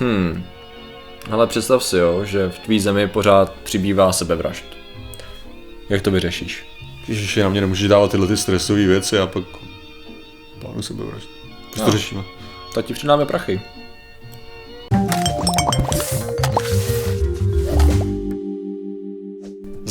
Hmm. 0.00 0.44
Ale 1.30 1.46
představ 1.46 1.84
si, 1.84 1.96
jo, 1.96 2.24
že 2.24 2.48
v 2.48 2.58
tvý 2.58 2.80
zemi 2.80 3.08
pořád 3.08 3.52
přibývá 3.64 4.12
sebevražd. 4.12 4.64
Jak 5.88 6.02
to 6.02 6.10
vyřešíš? 6.10 6.64
Ježiši, 7.08 7.42
na 7.42 7.48
mě 7.48 7.60
nemůžeš 7.60 7.88
dávat 7.88 8.10
tyhle 8.10 8.26
ty 8.26 8.36
stresové 8.36 8.86
věci 8.86 9.18
a 9.18 9.26
pak 9.26 9.44
plánu 10.60 10.82
sebevražd. 10.82 11.28
Proč 11.70 11.74
to 11.80 11.86
No. 11.86 11.92
řešíme? 11.92 12.22
Tak 12.74 12.86
ti 12.86 12.94
přidáme 12.94 13.26
prachy. 13.26 13.60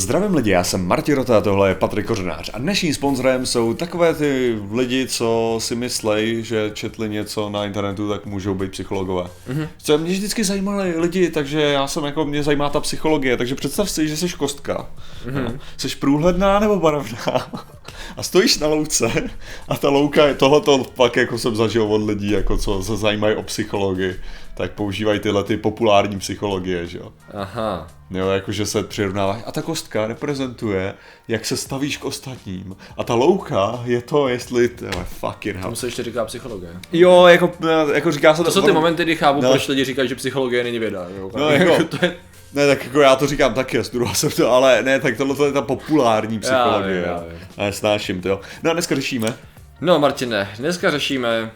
Zdravím 0.02 0.36
lidi, 0.36 0.50
já 0.50 0.64
jsem 0.64 0.88
Martin 0.88 1.16
Rota 1.16 1.38
a 1.38 1.42
tohle 1.42 1.70
je 1.70 1.76
Patrik 1.76 2.06
Kořenář 2.06 2.50
a 2.54 2.58
dnešním 2.58 2.94
sponzorem 2.94 3.46
jsou 3.46 3.74
takové 3.74 4.14
ty 4.14 4.60
lidi, 4.72 5.08
co 5.08 5.58
si 5.62 5.76
myslej, 5.76 6.44
že 6.44 6.72
četli 6.74 7.10
něco 7.10 7.50
na 7.50 7.66
internetu, 7.66 8.10
tak 8.10 8.26
můžou 8.26 8.54
být 8.54 8.72
psychologové. 8.72 9.24
Mm-hmm. 9.24 9.68
Co 9.78 9.98
mě 9.98 10.12
vždycky 10.12 10.44
zajímali 10.44 11.00
lidi, 11.00 11.30
takže 11.30 11.62
já 11.62 11.88
jsem 11.88 12.04
jako, 12.04 12.26
mě 12.26 12.44
zajímá 12.44 12.70
ta 12.70 12.80
psychologie, 12.80 13.38
takže 13.38 13.56
představ 13.56 13.90
si, 13.90 14.08
že 14.08 14.18
jsi 14.18 14.30
kostka. 14.30 14.90
Mm-hmm. 15.26 15.60
Jsi 15.78 15.96
průhledná 15.96 16.60
nebo 16.60 16.80
barevná 16.80 17.52
a 18.18 18.24
stojíš 18.24 18.58
na 18.60 18.68
louce 18.68 19.12
a 19.68 19.78
ta 19.78 19.90
louka, 19.90 20.26
je 20.28 20.34
tohleto 20.36 20.84
pak 20.96 21.16
jako 21.18 21.38
jsem 21.38 21.56
zažil 21.56 21.84
od 21.84 22.04
lidí, 22.08 22.32
jako 22.32 22.58
co 22.58 22.84
se 22.84 22.98
zajímají 22.98 23.36
o 23.36 23.44
psychologii, 23.44 24.16
tak 24.54 24.72
používají 24.72 25.20
tyhle 25.20 25.44
ty 25.44 25.58
populární 25.58 26.20
psychologie, 26.20 26.88
že 26.88 26.98
jo. 26.98 27.14
Aha. 27.34 27.88
Jo, 28.12 28.30
jakože 28.30 28.66
se 28.66 28.84
přirovnává. 28.84 29.40
A 29.46 29.52
ta 29.52 29.62
kostka 29.62 30.08
reprezentuje, 30.08 30.94
jak 31.28 31.46
se 31.46 31.58
stavíš 31.58 31.98
k 31.98 32.06
ostatním. 32.06 32.76
A 32.98 33.04
ta 33.04 33.14
louka 33.14 33.80
je 33.86 34.02
to, 34.02 34.28
jestli... 34.28 34.70
Tyhle, 34.70 35.04
fucking 35.06 35.56
hell. 35.56 35.64
Tomu 35.64 35.76
se 35.76 35.88
ještě 35.88 36.04
říká 36.04 36.26
psychologie. 36.26 36.72
Jo, 36.94 37.26
jako, 37.28 37.52
jako 37.94 38.12
říká 38.12 38.36
se 38.36 38.44
To 38.44 38.52
jsou 38.52 38.62
ty 38.62 38.72
momenty, 38.72 39.04
kdy 39.04 39.16
chápu, 39.16 39.42
No. 39.42 39.50
proč 39.50 39.68
lidi 39.68 39.86
říkají, 39.86 40.10
že 40.10 40.16
psychologie 40.16 40.64
není 40.64 40.80
věda. 40.80 41.06
Jo. 41.18 41.32
No, 41.38 41.50
jako- 41.50 41.84
to 41.98 42.06
je... 42.06 42.18
Ne, 42.54 42.68
tak 42.68 42.86
jako 42.86 43.02
já 43.02 43.16
to 43.16 43.28
říkám 43.28 43.54
taky, 43.54 43.84
studoval 43.84 44.16
jsem 44.16 44.30
to, 44.30 44.52
ale 44.52 44.84
ne, 44.84 45.00
tak 45.00 45.18
tohle 45.18 45.48
je 45.48 45.52
ta 45.52 45.62
populární 45.62 46.40
psychologie. 46.40 47.04
já 47.06 47.12
jo. 47.12 47.24
vím. 47.30 47.40
A 47.58 47.64
nesnáším 47.64 48.22
to, 48.22 48.30
jo. 48.30 48.42
No 48.64 48.72
a 48.72 48.74
dneska 48.74 48.96
řešíme. 48.96 49.34
No 49.82 50.00
Martine, 50.00 50.50
dneska 50.58 50.92
řešíme 50.92 51.52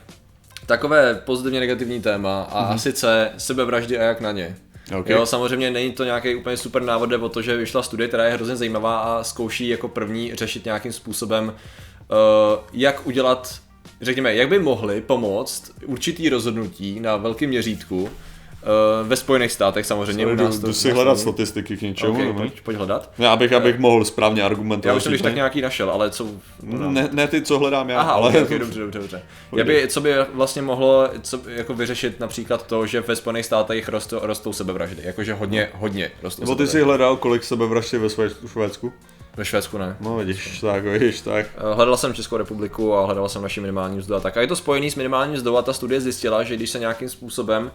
takové 0.65 1.15
pozitivně 1.15 1.59
negativní 1.59 2.01
téma 2.01 2.41
a 2.41 2.73
mm-hmm. 2.73 2.77
sice 2.77 3.31
sebevraždy 3.37 3.97
a 3.97 4.03
jak 4.03 4.21
na 4.21 4.31
ně. 4.31 4.55
Ok. 4.99 5.09
Jo, 5.09 5.25
samozřejmě 5.25 5.71
není 5.71 5.91
to 5.91 6.03
nějaký 6.03 6.35
úplně 6.35 6.57
super 6.57 6.81
návod, 6.81 7.09
jde 7.09 7.17
o 7.17 7.29
to, 7.29 7.41
že 7.41 7.57
vyšla 7.57 7.83
studie, 7.83 8.07
která 8.07 8.25
je 8.25 8.33
hrozně 8.33 8.55
zajímavá 8.55 8.99
a 8.99 9.23
zkouší 9.23 9.67
jako 9.67 9.87
první 9.87 10.35
řešit 10.35 10.65
nějakým 10.65 10.93
způsobem, 10.93 11.47
uh, 11.47 12.59
jak 12.73 13.07
udělat, 13.07 13.59
řekněme, 14.01 14.35
jak 14.35 14.49
by 14.49 14.59
mohli 14.59 15.01
pomoct 15.01 15.71
určitý 15.85 16.29
rozhodnutí 16.29 16.99
na 16.99 17.17
velkém 17.17 17.49
měřítku 17.49 18.09
ve 19.03 19.15
Spojených 19.15 19.51
státech 19.51 19.85
samozřejmě. 19.85 20.25
u 20.25 20.29
Jdu, 20.29 20.43
nás 20.43 20.59
to- 20.59 20.67
jdu 20.67 20.73
si 20.73 20.91
u 20.91 20.95
hledat 20.95 21.19
statistiky 21.19 21.77
k 21.77 21.81
něčemu. 21.81 22.13
Okay, 22.13 22.25
nebo? 22.25 22.39
pojď, 22.39 22.61
pojď 22.61 22.77
hledat. 22.77 23.11
Já 23.17 23.33
abych, 23.33 23.53
abych 23.53 23.79
mohl 23.79 24.05
správně 24.05 24.43
argumentovat. 24.43 24.91
Já 24.91 24.97
už 24.97 25.03
jsem 25.03 25.11
když 25.11 25.21
tak 25.21 25.35
nějaký 25.35 25.61
našel, 25.61 25.89
ale 25.89 26.09
co... 26.09 26.27
ne, 26.63 27.09
ne, 27.11 27.27
ty, 27.27 27.41
co 27.41 27.59
hledám 27.59 27.89
já, 27.89 27.99
Aha, 27.99 28.11
ale... 28.11 28.29
ale... 28.31 28.41
okay, 28.43 28.59
dobře, 28.59 28.79
dobře, 28.79 28.99
dobře. 28.99 29.21
Já 29.55 29.63
by, 29.63 29.87
co 29.87 30.01
by 30.01 30.13
vlastně 30.33 30.61
mohlo 30.61 31.09
co, 31.21 31.39
jako 31.47 31.73
vyřešit 31.73 32.19
například 32.19 32.67
to, 32.67 32.85
že 32.87 33.01
ve 33.01 33.15
Spojených 33.15 33.45
státech 33.45 33.89
rostou, 33.89 34.19
rostou 34.21 34.53
sebevraždy, 34.53 35.01
jakože 35.05 35.33
hodně, 35.33 35.69
hodně 35.73 36.11
rostou 36.23 36.41
Nebo 36.41 36.55
ty 36.55 36.67
jsi 36.67 36.71
sebevraždy. 36.71 36.85
hledal, 36.85 37.15
kolik 37.17 37.43
sebevražd 37.43 37.93
je 37.93 37.99
ve 37.99 38.07
Švéd- 38.07 38.47
Švédsku? 38.51 38.93
Ve 39.37 39.45
Švédsku 39.45 39.77
ne. 39.77 39.95
No 40.01 40.17
vidíš, 40.17 40.59
tak, 40.59 40.83
vidíš, 40.83 41.21
tak. 41.21 41.45
Eh, 41.57 41.75
Hledal 41.75 41.97
jsem 41.97 42.13
Českou 42.13 42.37
republiku 42.37 42.93
a 42.93 43.05
hledal 43.05 43.29
jsem 43.29 43.41
naši 43.41 43.61
minimální 43.61 43.97
mzdu 43.97 44.15
a 44.15 44.19
tak. 44.19 44.37
A 44.37 44.41
je 44.41 44.47
to 44.47 44.55
spojený 44.55 44.91
s 44.91 44.95
minimální 44.95 45.33
mzdou 45.33 45.57
a 45.57 45.61
ta 45.61 45.73
studie 45.73 46.01
zjistila, 46.01 46.43
že 46.43 46.55
když 46.55 46.69
se 46.69 46.79
nějakým 46.79 47.09
způsobem, 47.09 47.71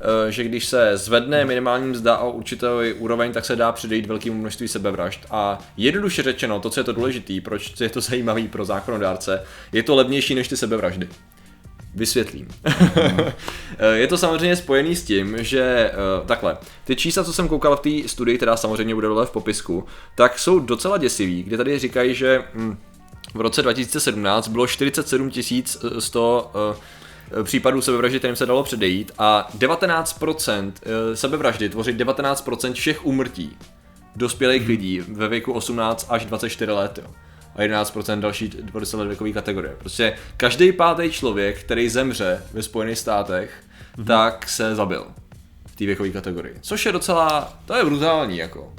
eh, 0.00 0.32
že 0.32 0.44
když 0.44 0.66
se 0.66 0.96
zvedne 0.96 1.44
minimální 1.44 1.86
mzda 1.88 2.18
o 2.18 2.30
určitou 2.30 2.68
úroveň, 2.98 3.32
tak 3.32 3.44
se 3.44 3.56
dá 3.56 3.72
předejít 3.72 4.06
velkému 4.06 4.40
množství 4.40 4.68
sebevražd. 4.68 5.26
A 5.30 5.58
jednoduše 5.76 6.22
řečeno, 6.22 6.60
to, 6.60 6.70
co 6.70 6.80
je 6.80 6.84
to 6.84 6.92
důležitý, 6.92 7.40
proč 7.40 7.80
je 7.80 7.88
to 7.88 8.00
zajímavý 8.00 8.48
pro 8.48 8.64
zákonodárce, 8.64 9.44
je 9.72 9.82
to 9.82 9.94
levnější 9.94 10.34
než 10.34 10.48
ty 10.48 10.56
sebevraždy. 10.56 11.08
Vysvětlím. 11.94 12.48
Eh, 13.78 13.96
je 13.96 14.06
to 14.06 14.18
samozřejmě 14.18 14.56
spojený 14.56 14.96
s 14.96 15.04
tím, 15.04 15.36
že 15.40 15.62
eh, 15.62 16.26
takhle, 16.26 16.56
ty 16.84 16.96
čísla, 16.96 17.24
co 17.24 17.32
jsem 17.32 17.48
koukal 17.48 17.76
v 17.76 17.80
té 17.80 18.08
studii, 18.08 18.36
která 18.36 18.56
samozřejmě 18.56 18.94
bude 18.94 19.08
dole 19.08 19.26
v 19.26 19.30
popisku, 19.30 19.84
tak 20.14 20.38
jsou 20.38 20.58
docela 20.58 20.98
děsivý, 20.98 21.42
kde 21.42 21.56
tady 21.56 21.78
říkají, 21.78 22.14
že 22.14 22.44
hm, 22.54 22.76
v 23.34 23.40
roce 23.40 23.62
2017 23.62 24.48
bylo 24.48 24.66
47 24.66 25.30
100 25.98 26.50
eh, 26.54 27.42
případů 27.42 27.80
sebevraždy, 27.80 28.18
kterým 28.18 28.36
se 28.36 28.46
dalo 28.46 28.62
předejít 28.62 29.12
a 29.18 29.48
19% 29.58 30.72
eh, 30.82 31.16
sebevraždy 31.16 31.68
tvoří 31.68 31.92
19% 31.92 32.72
všech 32.72 33.06
úmrtí 33.06 33.56
dospělých 34.16 34.68
lidí 34.68 35.00
ve 35.00 35.28
věku 35.28 35.52
18 35.52 36.06
až 36.08 36.24
24 36.24 36.72
let. 36.72 36.98
Jo. 37.02 37.10
A 37.56 37.62
11% 37.62 38.20
další 38.20 38.48
20 38.48 38.96
let 38.96 39.06
věkové 39.06 39.32
kategorie. 39.32 39.74
Prostě 39.78 40.16
každý 40.36 40.72
pátý 40.72 41.10
člověk, 41.10 41.60
který 41.60 41.88
zemře 41.88 42.42
ve 42.52 42.62
Spojených 42.62 42.98
státech, 42.98 43.50
mm-hmm. 43.96 44.04
tak 44.04 44.48
se 44.48 44.74
zabil 44.74 45.06
v 45.66 45.76
té 45.76 45.86
věkové 45.86 46.10
kategorii. 46.10 46.54
Což 46.60 46.86
je 46.86 46.92
docela, 46.92 47.58
to 47.66 47.74
je 47.74 47.84
brutální 47.84 48.38
jako. 48.38 48.72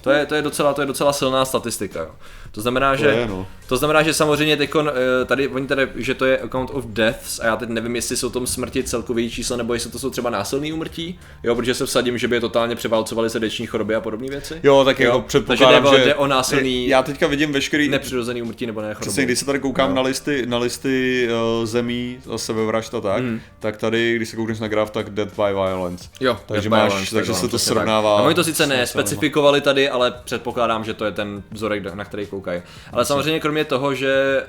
To 0.00 0.10
je, 0.10 0.26
to 0.26 0.34
je, 0.34 0.42
docela, 0.42 0.74
to 0.74 0.80
je 0.80 0.86
docela 0.86 1.12
silná 1.12 1.44
statistika. 1.44 2.00
Jo. 2.00 2.10
To 2.54 2.60
znamená, 2.60 2.96
že, 2.96 3.06
je, 3.06 3.26
no. 3.28 3.46
to 3.68 3.76
znamená, 3.76 4.02
že 4.02 4.14
samozřejmě 4.14 4.56
teďkon, 4.56 4.90
eh, 5.22 5.24
tady, 5.24 5.48
oni 5.48 5.66
tady, 5.66 5.88
že 5.96 6.14
to 6.14 6.24
je 6.24 6.38
account 6.38 6.70
of 6.72 6.84
deaths 6.86 7.40
a 7.40 7.46
já 7.46 7.56
teď 7.56 7.68
nevím, 7.68 7.96
jestli 7.96 8.16
jsou 8.16 8.30
tom 8.30 8.46
smrti 8.46 8.82
celkový 8.82 9.30
číslo, 9.30 9.56
nebo 9.56 9.74
jestli 9.74 9.90
to 9.90 9.98
jsou 9.98 10.10
třeba 10.10 10.30
násilný 10.30 10.72
úmrtí, 10.72 11.18
jo, 11.42 11.54
protože 11.54 11.74
se 11.74 11.86
vsadím, 11.86 12.18
že 12.18 12.28
by 12.28 12.36
je 12.36 12.40
totálně 12.40 12.76
převálcovali 12.76 13.30
srdeční 13.30 13.66
choroby 13.66 13.94
a 13.94 14.00
podobné 14.00 14.28
věci. 14.28 14.60
Jo, 14.62 14.84
tak 14.84 15.00
jako 15.00 15.16
Jo, 15.16 15.22
předpokládám, 15.22 15.82
takže 15.82 15.96
jde 15.96 15.96
o- 15.96 15.98
že... 15.98 16.04
jde 16.04 16.14
o 16.14 16.26
násilný- 16.26 16.88
Já 16.88 17.02
teďka 17.02 17.26
vidím 17.26 17.52
veškerý... 17.52 17.88
Nepřirozený 17.88 18.42
úmrtí 18.42 18.66
nebo 18.66 18.80
ne 18.80 18.86
choroby. 18.94 19.00
Přesně, 19.00 19.24
když 19.24 19.38
se 19.38 19.44
tady 19.44 19.58
koukám 19.60 19.88
No. 19.88 19.94
na 19.96 20.02
listy, 20.02 20.46
na 20.46 20.58
listy 20.58 21.28
uh, 21.60 21.66
zemí 21.66 22.18
sebevražd 22.36 22.94
a 22.94 23.00
tak, 23.00 23.22
Mhm. 23.22 23.40
tak 23.58 23.76
tady, 23.76 24.16
když 24.16 24.28
se 24.28 24.36
koukneš 24.36 24.60
na 24.60 24.68
graf, 24.68 24.90
tak 24.90 25.10
death 25.10 25.36
by 25.36 25.42
violence. 25.52 26.08
Jo, 26.20 26.38
takže 26.46 26.68
máš, 26.70 26.88
violence, 26.92 27.14
takže 27.14 27.32
tak 27.32 27.40
se 27.40 27.48
to 27.48 27.58
srovnává. 27.58 28.16
Tak. 28.16 28.24
A 28.24 28.26
oni 28.26 28.34
to 28.34 28.44
sice 28.44 28.66
nespecifikovali 28.66 29.60
tady, 29.60 29.88
ale 29.88 30.14
předpokládám, 30.24 30.84
že 30.84 30.94
to 30.94 31.04
je 31.04 31.12
ten 31.12 31.42
vzorek, 31.50 31.94
na 31.94 32.04
který 32.04 32.26
koukají. 32.42 32.62
Ale 32.92 33.04
samozřejmě 33.04 33.40
kromě 33.40 33.64
toho, 33.64 33.94
že 33.94 34.42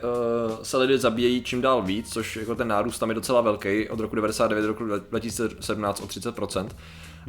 uh, 0.50 0.64
se 0.64 0.78
lidé 0.78 0.98
zabíjejí 0.98 1.44
čím 1.44 1.62
dál 1.62 1.82
víc, 1.82 2.14
což 2.14 2.36
jako 2.36 2.56
ten 2.56 2.68
nárůst 2.68 3.00
tam 3.00 3.10
je 3.10 3.16
docela 3.16 3.42
velký, 3.42 3.90
od 3.90 4.00
roku 4.00 4.16
99 4.16 4.62
do 4.62 4.68
roku 4.68 4.84
2017 5.10 6.02
o 6.02 6.06
30%, 6.06 6.68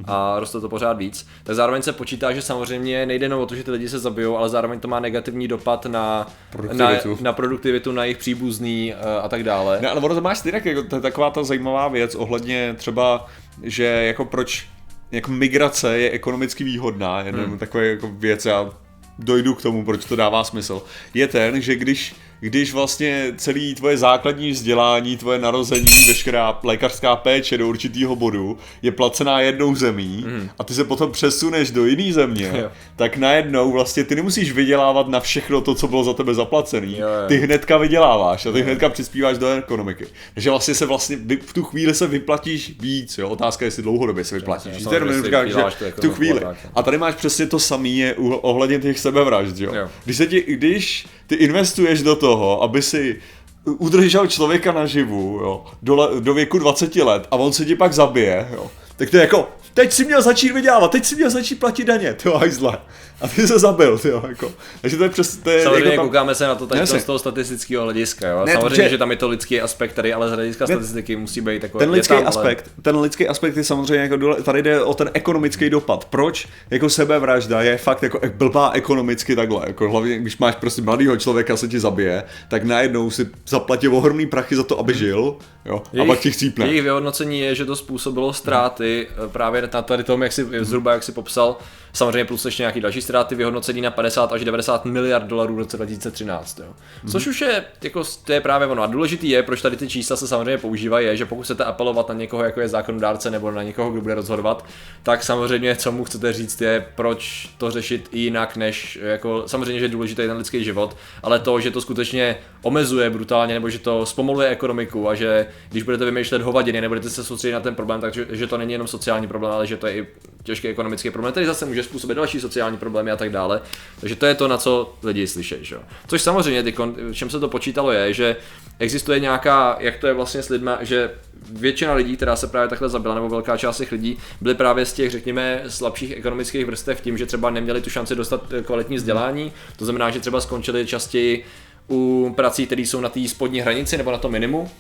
a 0.07 0.41
roste 0.41 0.61
to 0.61 0.69
pořád 0.69 0.93
víc, 0.93 1.27
tak 1.45 1.57
zároveň 1.57 1.83
se 1.83 1.93
počítá, 1.93 2.33
že 2.33 2.43
samozřejmě 2.43 3.07
nejde 3.07 3.25
jenom 3.25 3.41
o 3.41 3.47
to, 3.47 3.55
že 3.55 3.65
ty 3.65 3.71
lidi 3.71 3.89
se 3.89 3.99
zabijou, 3.99 4.37
ale 4.37 4.49
zároveň 4.49 4.81
to 4.81 4.89
má 4.89 5.01
negativní 5.01 5.49
dopad 5.49 5.87
na 5.87 5.91
na, 5.95 6.27
Produktivitu. 6.51 7.19
na 7.21 7.33
produktivitu, 7.33 7.93
na 7.93 8.05
jejich 8.05 8.19
příbuzný 8.19 8.95
uh, 8.95 9.25
a 9.25 9.29
tak 9.29 9.43
dále. 9.43 9.79
Ne, 9.81 9.89
ale 9.89 10.01
ono 10.01 10.15
to 10.15 10.21
máš 10.21 10.39
stejně, 10.39 10.63
jako, 10.65 10.83
to 10.83 10.97
je 10.97 11.03
taková 11.03 11.31
ta 11.31 11.43
zajímavá 11.43 11.89
věc 11.89 12.15
ohledně 12.15 12.75
třeba, 12.79 13.27
že 13.63 13.85
jako 13.85 14.25
proč 14.25 14.67
jako 15.13 15.31
migrace 15.31 15.99
je 15.99 16.11
ekonomicky 16.11 16.65
výhodná, 16.65 17.21
jenom 17.21 17.45
hmm. 17.45 17.59
takové 17.59 17.87
jako 17.87 18.09
věc, 18.19 18.47
já 18.47 18.71
dojdu 19.19 19.55
k 19.55 19.63
tomu, 19.63 19.85
proč 19.85 20.05
to 20.05 20.17
dává 20.17 20.45
smysl, 20.45 20.83
je 21.15 21.29
ten, 21.29 21.61
že 21.61 21.75
když, 21.75 22.15
když 22.45 22.73
vlastně 22.73 23.33
celý 23.37 23.75
tvoje 23.75 23.97
základní 23.99 24.51
vzdělání, 24.51 25.17
tvoje 25.17 25.39
narození, 25.39 25.87
veškerá 26.09 26.59
lékařská 26.65 27.17
péče 27.17 27.59
do 27.59 27.69
určitého 27.69 28.17
bodu 28.17 28.59
je 28.83 28.93
placená 28.93 29.41
jednou 29.41 29.75
zemí 29.75 30.25
Hmm. 30.27 30.49
a 30.59 30.65
ty 30.65 30.75
se 30.75 30.85
potom 30.85 31.13
přesuneš 31.13 31.71
do 31.71 31.87
jiné 31.87 32.13
země, 32.13 32.53
Jo. 32.63 32.71
tak 32.97 33.17
najednou 33.17 33.73
vlastně 33.73 34.05
ty 34.05 34.15
nemusíš 34.15 34.53
vydělávat 34.53 35.09
na 35.09 35.21
všechno 35.21 35.61
to, 35.61 35.75
co 35.75 35.89
bylo 35.89 36.05
za 36.05 36.13
tebe 36.15 36.35
zaplacený. 36.35 36.93
Jo, 36.93 36.99
jo. 36.99 37.29
Ty 37.29 37.37
hnedka 37.37 37.79
vyděláváš 37.79 38.47
a 38.47 38.53
ty 38.53 38.63
hnedka 38.63 38.89
přispíváš 38.89 39.39
do 39.39 39.49
ekonomiky. 39.49 40.07
Takže 40.35 40.51
vlastně 40.51 40.75
se 40.75 40.87
vlastně 40.87 41.19
v 41.47 41.53
tu 41.53 41.63
chvíli 41.65 41.95
se 41.95 42.07
vyplatíš 42.07 42.73
víc, 42.81 43.19
jo. 43.19 43.29
Otázka 43.29 43.65
je, 43.65 43.67
jestli 43.67 43.83
dlouhodobě 43.83 44.25
se 44.25 44.35
vyplatíš. 44.35 44.83
To 44.85 44.95
jenom 44.95 45.23
říkám, 45.25 45.49
že 45.49 45.55
tu 45.55 45.61
v 45.97 46.01
tu 46.01 46.11
chvíli. 46.11 46.41
a 46.75 46.83
tady 46.83 46.99
máš 46.99 47.15
přesně 47.15 47.47
to 47.47 47.59
samé 47.59 48.15
ohledně 48.19 48.79
těch 48.79 48.99
sebevražd, 48.99 49.61
jo. 49.61 49.75
Jo. 49.75 49.89
Když, 50.05 50.17
se 50.17 50.27
ti, 50.27 50.45
když 50.49 51.07
ty 51.27 51.35
investuješ 51.35 52.03
do 52.03 52.17
toho, 52.17 52.63
aby 52.63 52.83
si 52.83 53.21
udržel 53.65 54.27
člověka 54.27 54.73
naživu, 54.73 55.39
jo, 55.43 55.65
do, 55.83 56.21
do 56.21 56.35
věku 56.35 56.59
20 56.59 56.97
let 56.97 57.27
a 57.31 57.37
on 57.37 57.53
se 57.53 57.65
ti 57.65 57.77
pak 57.77 57.93
zabije, 57.93 58.49
jo, 58.53 58.71
tak 58.97 59.11
to 59.11 59.17
je 59.17 59.21
jako, 59.21 59.49
teď 59.75 59.93
si 59.93 60.05
měl 60.05 60.23
začít 60.23 60.53
vydělávat, 60.53 60.91
teď 60.91 61.05
si 61.05 61.15
měl 61.15 61.31
začít 61.31 61.61
platit 61.61 61.85
daně, 61.85 62.15
to 62.15 62.39
hajzle. 62.39 62.79
A 63.25 63.29
ty 63.29 63.47
se 63.49 63.59
zabil, 63.59 64.01
jo, 64.05 64.23
jako. 64.29 64.53
Takže 64.81 64.97
to 64.97 65.03
je 65.05 65.11
přes, 65.11 65.37
to 65.37 65.51
je 65.51 65.63
Samozřejmě 65.63 65.85
jako 65.85 65.97
tam, 65.97 66.07
koukáme 66.07 66.35
se 66.35 66.47
na 66.47 66.55
to 66.55 66.67
teď 66.67 66.79
Jasně. 66.79 67.01
z 67.01 67.05
toho 67.05 67.19
statistického 67.19 67.85
hlediska, 67.85 68.29
jo. 68.29 68.43
Ne, 68.47 68.53
Samozřejmě, 68.53 68.69
protože- 68.77 68.89
že 68.89 68.99
tam 68.99 69.11
je 69.11 69.17
to 69.17 69.29
lidský 69.29 69.61
aspekt 69.61 69.93
tady, 69.93 70.13
ale 70.13 70.29
z 70.29 70.33
hlediska 70.33 70.65
Ne, 70.69 70.75
statistiky 70.75 71.17
musí 71.17 71.41
být 71.41 71.63
jako 71.63 71.79
ten 71.79 71.91
lidský 71.91 72.09
tam, 72.09 72.17
ale- 72.19 72.27
aspekt, 72.27 72.71
ten 72.83 72.97
lidský 72.97 73.29
aspekt 73.29 73.57
je 73.57 73.65
samozřejmě 73.65 74.03
jako 74.03 74.17
důle, 74.17 74.43
tady 74.43 74.63
jde 74.63 74.83
o 74.83 74.95
ten 74.95 75.11
ekonomický 75.15 75.71
dopad. 75.71 76.05
Proč 76.05 76.49
jako 76.71 76.91
sebevražda 76.91 77.63
je 77.63 77.77
fakt 77.79 78.03
jako 78.03 78.19
ek- 78.19 78.35
blbá 78.35 78.71
ekonomicky 78.75 79.37
takhle, 79.37 79.63
jako 79.67 79.91
hlavně 79.91 80.19
když 80.19 80.39
máš 80.39 80.55
prostě 80.55 80.83
mladýho 80.83 81.17
člověka 81.17 81.57
se 81.57 81.69
ti 81.69 81.81
zabije, 81.81 82.23
tak 82.49 82.65
najednou 82.65 83.11
si 83.11 83.29
zaplatí 83.49 83.89
ohromný 83.89 84.27
prachy 84.27 84.57
za 84.57 84.63
to, 84.63 84.79
aby 84.79 84.95
žil, 84.95 85.37
jo, 85.65 85.83
a 86.03 86.05
pak 86.05 86.19
ti 86.21 86.31
chcípne. 86.31 86.67
Jejich 86.67 86.83
vyhodnocení 86.83 87.41
je, 87.41 87.55
že 87.55 87.65
to 87.65 87.77
způsobilo 87.77 88.33
ztráty 88.33 89.07
eh, 89.11 89.29
právě 89.29 89.69
na 89.73 89.83
tady 89.83 90.05
tom, 90.05 90.23
jak 90.23 90.33
si 90.33 90.47
zhruba 90.61 90.93
jak 90.93 91.03
si 91.03 91.13
popsal, 91.13 91.57
samozřejmě 91.95 92.25
plus 92.25 92.45
ještě 92.45 92.63
nějaký 92.63 92.81
další 92.81 93.03
ztráty, 93.03 93.35
vyhodnocení 93.35 93.81
na 93.81 93.91
50 93.91 94.33
až 94.33 94.45
90 94.45 94.85
miliard 94.85 95.27
dolarů 95.27 95.55
v 95.55 95.59
roce 95.59 95.77
2013. 95.77 96.59
Jo. 96.59 96.75
Což 97.11 97.27
už 97.27 97.41
je, 97.41 97.65
jako, 97.83 98.03
to 98.25 98.33
je 98.33 98.41
právě 98.41 98.67
ono. 98.67 98.83
A 98.83 98.87
důležitý 98.87 99.29
je, 99.29 99.43
proč 99.43 99.63
tady 99.63 99.77
ty 99.77 99.89
čísla 99.89 100.17
se 100.17 100.29
samozřejmě 100.29 100.59
používají, 100.59 101.07
je, 101.07 101.17
že 101.17 101.27
pokud 101.27 101.43
chcete 101.43 101.65
apelovat 101.65 102.09
na 102.09 102.15
někoho, 102.15 102.45
jako 102.45 102.61
je 102.61 102.69
zákonodárce, 102.69 103.31
nebo 103.31 103.51
na 103.51 103.63
někoho, 103.63 103.91
kdo 103.91 104.01
bude 104.01 104.15
rozhodovat, 104.15 104.65
tak 105.03 105.23
samozřejmě, 105.23 105.77
co 105.77 105.93
mu 105.93 106.05
chcete 106.05 106.33
říct, 106.33 106.61
je, 106.61 106.87
proč 106.95 107.51
to 107.59 107.71
řešit 107.71 108.09
jinak, 108.13 108.57
než 108.57 108.99
jako, 109.03 109.43
samozřejmě, 109.47 109.79
že 109.79 109.85
je 109.85 109.89
důležitý 109.89 110.23
ten 110.23 110.37
lidský 110.37 110.65
život, 110.65 110.97
ale 111.23 111.39
to, 111.39 111.61
že 111.61 111.71
to 111.71 111.81
skutečně 111.81 112.37
omezuje 112.63 113.11
brutálně, 113.11 113.55
nebo 113.55 113.71
že 113.71 113.79
to 113.79 114.07
zpomaluje 114.07 114.49
ekonomiku 114.49 115.09
a 115.09 115.15
že 115.15 115.47
když 115.71 115.83
budete 115.83 116.05
vymýšlet 116.05 116.43
hovadiny, 116.43 116.81
nebudete 116.81 117.11
se 117.11 117.25
soustředit 117.25 117.53
na 117.53 117.61
ten 117.61 117.75
problém, 117.75 118.01
takže 118.01 118.27
že 118.31 118.47
to 118.47 118.59
není 118.59 118.73
jenom 118.73 118.89
sociální 118.89 119.29
problém, 119.29 119.53
ale 119.53 119.67
že 119.67 119.77
to 119.77 119.87
je 119.87 119.97
i 119.97 120.07
těžký 120.43 120.69
ekonomický 120.69 121.11
problém, 121.11 121.33
který 121.33 121.47
zase 121.47 121.67
může 121.67 121.83
způsobit 121.85 122.17
další 122.17 122.41
sociální 122.41 122.77
problémy 122.77 123.11
a 123.11 123.17
tak 123.17 123.31
dále. 123.31 123.61
Takže 124.01 124.17
to 124.17 124.27
je 124.27 124.35
to, 124.35 124.49
na 124.49 124.59
co 124.59 124.95
lidi 125.03 125.27
slyší. 125.27 125.55
Že? 125.61 125.77
Což 126.07 126.23
samozřejmě, 126.23 126.63
ty 126.63 126.75
čem 127.13 127.31
se 127.31 127.41
to 127.41 127.49
počítalo, 127.49 127.93
je, 127.93 128.15
že 128.15 128.37
existuje 128.79 129.21
nějaká, 129.21 129.77
jak 129.81 129.97
to 129.97 130.07
je 130.07 130.13
vlastně 130.13 130.43
s 130.43 130.49
lidma, 130.49 130.79
že 130.81 131.11
většina 131.53 131.95
lidí, 131.95 132.17
která 132.17 132.37
se 132.37 132.47
právě 132.47 132.69
takhle 132.69 132.89
zabila, 132.89 133.15
nebo 133.15 133.29
velká 133.29 133.57
část 133.57 133.79
těch 133.79 133.93
lidí, 133.93 134.19
byly 134.41 134.55
právě 134.55 134.87
z 134.87 134.93
těch, 134.93 135.11
řekněme, 135.11 135.63
slabších 135.69 136.17
ekonomických 136.17 136.67
vrstev 136.67 137.01
tím, 137.01 137.19
že 137.19 137.27
třeba 137.27 137.51
neměli 137.51 137.81
tu 137.81 137.91
šanci 137.91 138.15
dostat 138.15 138.53
eh, 138.53 138.63
kvalitní 138.63 138.97
vzdělání. 138.97 139.53
To 139.77 139.85
znamená, 139.85 140.11
že 140.11 140.21
třeba 140.21 140.41
skončili 140.41 140.87
častěji 140.87 141.45
u 141.91 142.33
prací, 142.37 142.67
které 142.67 142.83
jsou 142.83 143.01
na 143.01 143.09
té 143.09 143.29
spodní 143.29 143.61
hranici 143.61 143.97
nebo 143.97 144.13
na 144.13 144.19
tom 144.19 144.33
minimu. 144.33 144.71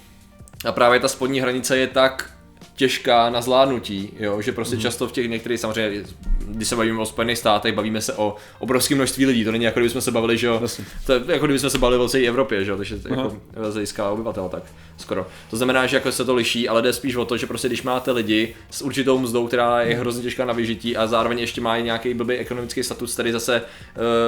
A 0.65 0.73
právě 0.73 1.01
ta 1.01 1.09
spodní 1.09 1.41
hranice 1.41 1.77
je 1.77 1.87
tak 1.87 2.34
těžká 2.77 3.31
na 3.31 3.41
zvládnutí, 3.41 4.11
jo, 4.21 4.41
že 4.41 4.53
prostě 4.53 4.77
mm. 4.77 4.83
často 4.83 5.09
v 5.09 5.13
těch 5.13 5.31
některých, 5.31 5.61
samozřejmě, 5.61 6.05
když 6.47 6.69
se 6.69 6.77
bavíme 6.77 7.01
o 7.01 7.07
Spojených 7.07 7.39
státech, 7.39 7.75
bavíme 7.75 8.01
se 8.01 8.13
o 8.13 8.37
obrovském 8.59 8.99
množství 8.99 9.27
lidí, 9.27 9.45
to 9.45 9.53
není 9.53 9.65
jako 9.65 9.81
kdybychom 9.81 10.01
se 10.01 10.11
bavili, 10.11 10.39
že 10.39 10.47
jo, 10.47 10.63
to 11.07 11.13
je 11.13 11.21
jako 11.27 11.47
kdybychom 11.47 11.71
se 11.71 11.79
bavili 11.79 12.03
o 12.03 12.09
celé 12.09 12.25
Evropě, 12.25 12.65
že 12.65 12.71
jo, 12.71 12.77
takže 12.77 12.97
to 12.97 13.09
je 13.09 13.17
jako 13.17 13.37
z 13.71 13.73
hlediska 13.73 14.11
obyvatel 14.11 14.49
tak 14.49 14.63
skoro. 14.97 15.27
To 15.51 15.57
znamená, 15.57 15.87
že 15.87 15.97
jako 15.97 16.13
se 16.13 16.25
to 16.25 16.35
liší, 16.35 16.69
ale 16.69 16.83
jde 16.83 16.93
spíš 16.93 17.17
o 17.17 17.25
to, 17.25 17.37
že 17.37 17.47
prostě 17.47 17.69
když 17.69 17.83
máte 17.83 18.13
lidi 18.13 18.55
s 18.71 18.83
určitou 18.83 19.19
mzdou, 19.19 19.47
která 19.47 19.83
je 19.83 19.97
hrozně 19.97 20.23
těžká 20.23 20.45
na 20.45 20.53
vyžití 20.53 20.97
a 20.97 21.07
zároveň 21.07 21.39
ještě 21.39 21.61
má 21.61 21.79
nějaký 21.79 22.15
blbý 22.15 22.35
ekonomický 22.35 22.83
status, 22.83 23.15
který 23.15 23.33
zase 23.33 23.63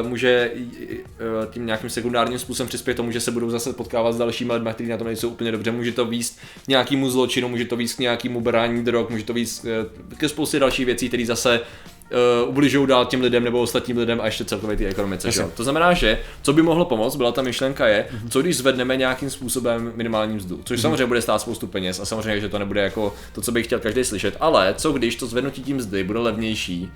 uh, 0.02 0.08
může 0.08 0.50
uh, 0.54 1.52
tím 1.52 1.66
nějakým 1.66 1.90
sekundárním 1.90 2.38
způsobem 2.38 2.69
přispět 2.69 2.94
tomu, 2.94 3.10
že 3.10 3.20
se 3.20 3.31
budou 3.31 3.50
zase 3.50 3.72
potkávat 3.72 4.14
s 4.14 4.19
dalšími 4.19 4.52
lidmi, 4.52 4.70
kteří 4.72 4.90
na 4.90 4.96
tom 4.96 5.06
nejsou 5.06 5.28
úplně 5.28 5.52
dobře. 5.52 5.70
Může 5.70 5.92
to 5.92 6.04
víc 6.04 6.38
k 6.64 6.69
nějakému 6.69 7.10
zločinu, 7.10 7.49
může 7.49 7.64
to 7.64 7.76
víc 7.76 7.94
k 7.94 7.99
nějakému 8.37 8.41
brání 8.41 8.85
drog, 8.85 9.11
může 9.11 9.25
to 9.25 9.33
víc 9.33 9.65
uh, 9.65 10.17
ke 10.17 10.29
spoustě 10.29 10.59
dalších 10.59 10.87
věcí, 10.87 11.09
které 11.09 11.27
zase 11.27 11.61
uh, 11.61 12.49
ubližují 12.49 12.87
dál 12.87 13.06
těm 13.06 13.21
lidem 13.21 13.44
nebo 13.44 13.61
ostatním 13.61 13.99
lidem 13.99 14.21
a 14.21 14.27
ještě 14.27 14.44
celkově 14.44 14.77
ty 14.77 14.87
ekonomice. 14.87 15.31
Že? 15.33 15.44
To 15.56 15.65
znamená, 15.65 15.93
že 15.93 16.19
co 16.43 16.53
by 16.53 16.62
mohlo 16.62 16.85
pomoct, 16.85 17.17
byla 17.17 17.33
ta 17.33 17.43
myšlenka 17.43 17.88
je, 17.88 18.06
co 18.31 18.43
když 18.43 18.56
zvedneme 18.56 18.97
nějakým 18.97 19.31
způsobem 19.31 19.93
minimální 19.97 20.37
mzdu, 20.37 20.61
což 20.65 20.81
samozřejmě 20.81 21.06
bude 21.06 21.23
stát 21.23 21.41
spoustu 21.41 21.67
peněz 21.67 22.00
a 22.00 22.05
samozřejmě, 22.05 22.41
že 22.41 22.49
to 22.49 22.59
nebude 22.59 22.81
jako 22.81 23.15
to, 23.33 23.41
co 23.41 23.53
by 23.53 23.62
chtěl 23.62 23.79
každý 23.79 24.05
slyšet, 24.05 24.37
ale 24.41 24.75
co 24.77 24.93
když 24.93 25.17
to 25.17 25.27
zvednutí 25.27 25.62
tím 25.62 25.77
mzdy 25.77 26.05
bude 26.05 26.19
levnější 26.19 26.88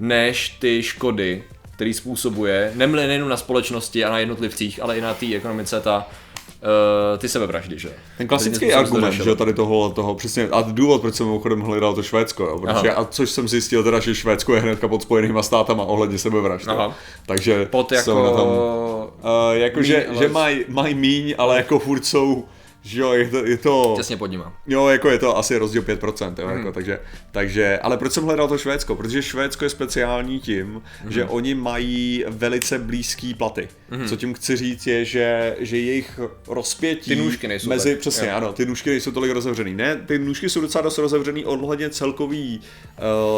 než 0.00 0.48
ty 0.48 0.82
škody, 0.82 1.44
který 1.74 1.94
způsobuje 1.94 2.72
nemle- 2.74 3.06
nejen 3.06 3.28
na 3.28 3.36
společnosti 3.36 4.04
a 4.04 4.10
na 4.10 4.18
jednotlivcích, 4.18 4.82
ale 4.82 4.98
i 4.98 5.00
na 5.00 5.14
té 5.14 5.34
ekonomice 5.34 5.80
ta 5.80 6.06
uh, 7.12 7.18
ty 7.18 7.28
sebevraždy, 7.28 7.78
že? 7.78 7.90
Ten 8.18 8.26
klasický 8.26 8.56
Který 8.56 8.72
argument, 8.72 9.12
že 9.12 9.28
jo, 9.30 9.36
tady 9.36 9.52
toho, 9.54 9.90
toho 9.90 10.14
přesně, 10.14 10.48
a 10.52 10.62
důvod, 10.62 11.00
proč 11.00 11.14
jsem 11.14 11.26
mimochodem 11.26 11.60
hledal 11.60 11.94
to 11.94 12.02
Švédsko, 12.02 12.44
jo, 12.44 12.58
protože, 12.58 12.90
Aha. 12.92 13.02
a 13.02 13.04
což 13.04 13.30
jsem 13.30 13.48
zjistil 13.48 13.84
teda, 13.84 14.00
že 14.00 14.14
Švédsko 14.14 14.54
je 14.54 14.60
hnedka 14.60 14.88
pod 14.88 15.02
spojenýma 15.02 15.42
státama 15.42 15.84
ohledně 15.84 16.18
sebevražd, 16.18 16.66
jo. 16.66 16.72
Aha. 16.78 16.94
takže 17.26 17.66
Pod 17.66 17.92
jsou 17.92 18.22
na 18.24 18.30
tom, 18.30 18.48
jako... 18.48 19.12
uh, 19.22 19.56
jako 19.56 19.78
míň, 19.80 19.86
že, 19.86 20.06
ale- 20.06 20.18
že 20.18 20.28
mají 20.28 20.64
maj 20.68 20.94
míň, 20.94 21.34
ale 21.38 21.56
jako 21.56 21.78
furt 21.78 22.04
jsou, 22.06 22.44
že 22.84 23.00
jo, 23.00 23.12
je 23.12 23.28
to, 23.28 23.44
je 23.46 23.56
to 23.56 23.94
Těsně 23.96 24.16
pod 24.16 24.26
nima. 24.26 24.52
Jo, 24.66 24.88
jako 24.88 25.10
je 25.10 25.18
to 25.18 25.38
asi 25.38 25.56
rozdíl 25.58 25.82
5%, 25.82 26.34
jo, 26.38 26.46
Hmm. 26.46 26.56
jako, 26.58 26.72
takže, 26.72 26.98
takže, 27.30 27.78
ale 27.78 27.96
proč 27.96 28.12
jsem 28.12 28.24
hledal 28.24 28.48
to 28.48 28.58
Švédsko? 28.58 28.94
Protože 28.96 29.22
Švédsko 29.22 29.64
je 29.64 29.68
speciální 29.70 30.40
tím, 30.40 30.82
Hmm. 31.02 31.12
že 31.12 31.24
oni 31.24 31.54
mají 31.54 32.24
velice 32.28 32.78
blízký 32.78 33.34
platy. 33.34 33.68
Co 34.08 34.16
tím 34.16 34.34
chci 34.34 34.56
říct 34.56 34.86
je, 34.86 35.04
že, 35.04 35.56
že 35.58 35.78
jejich 35.78 36.20
rozpětí 36.48 37.10
Ty 37.10 37.16
nůžky 37.16 37.48
nejsou 37.48 37.68
mezi, 37.68 37.90
tak, 37.90 37.98
přesně, 38.00 38.28
jo. 38.28 38.34
ano, 38.36 38.52
ty 38.52 38.66
nůžky 38.66 38.90
nejsou 38.90 39.10
tolik 39.10 39.30
rozevřený. 39.32 39.74
Ne, 39.74 39.96
ty 40.06 40.18
nůžky 40.18 40.48
jsou 40.50 40.60
docela 40.60 40.82
dost 40.82 40.98
rozevřený 40.98 41.44
ohledně 41.44 41.90
celkový, 41.90 42.60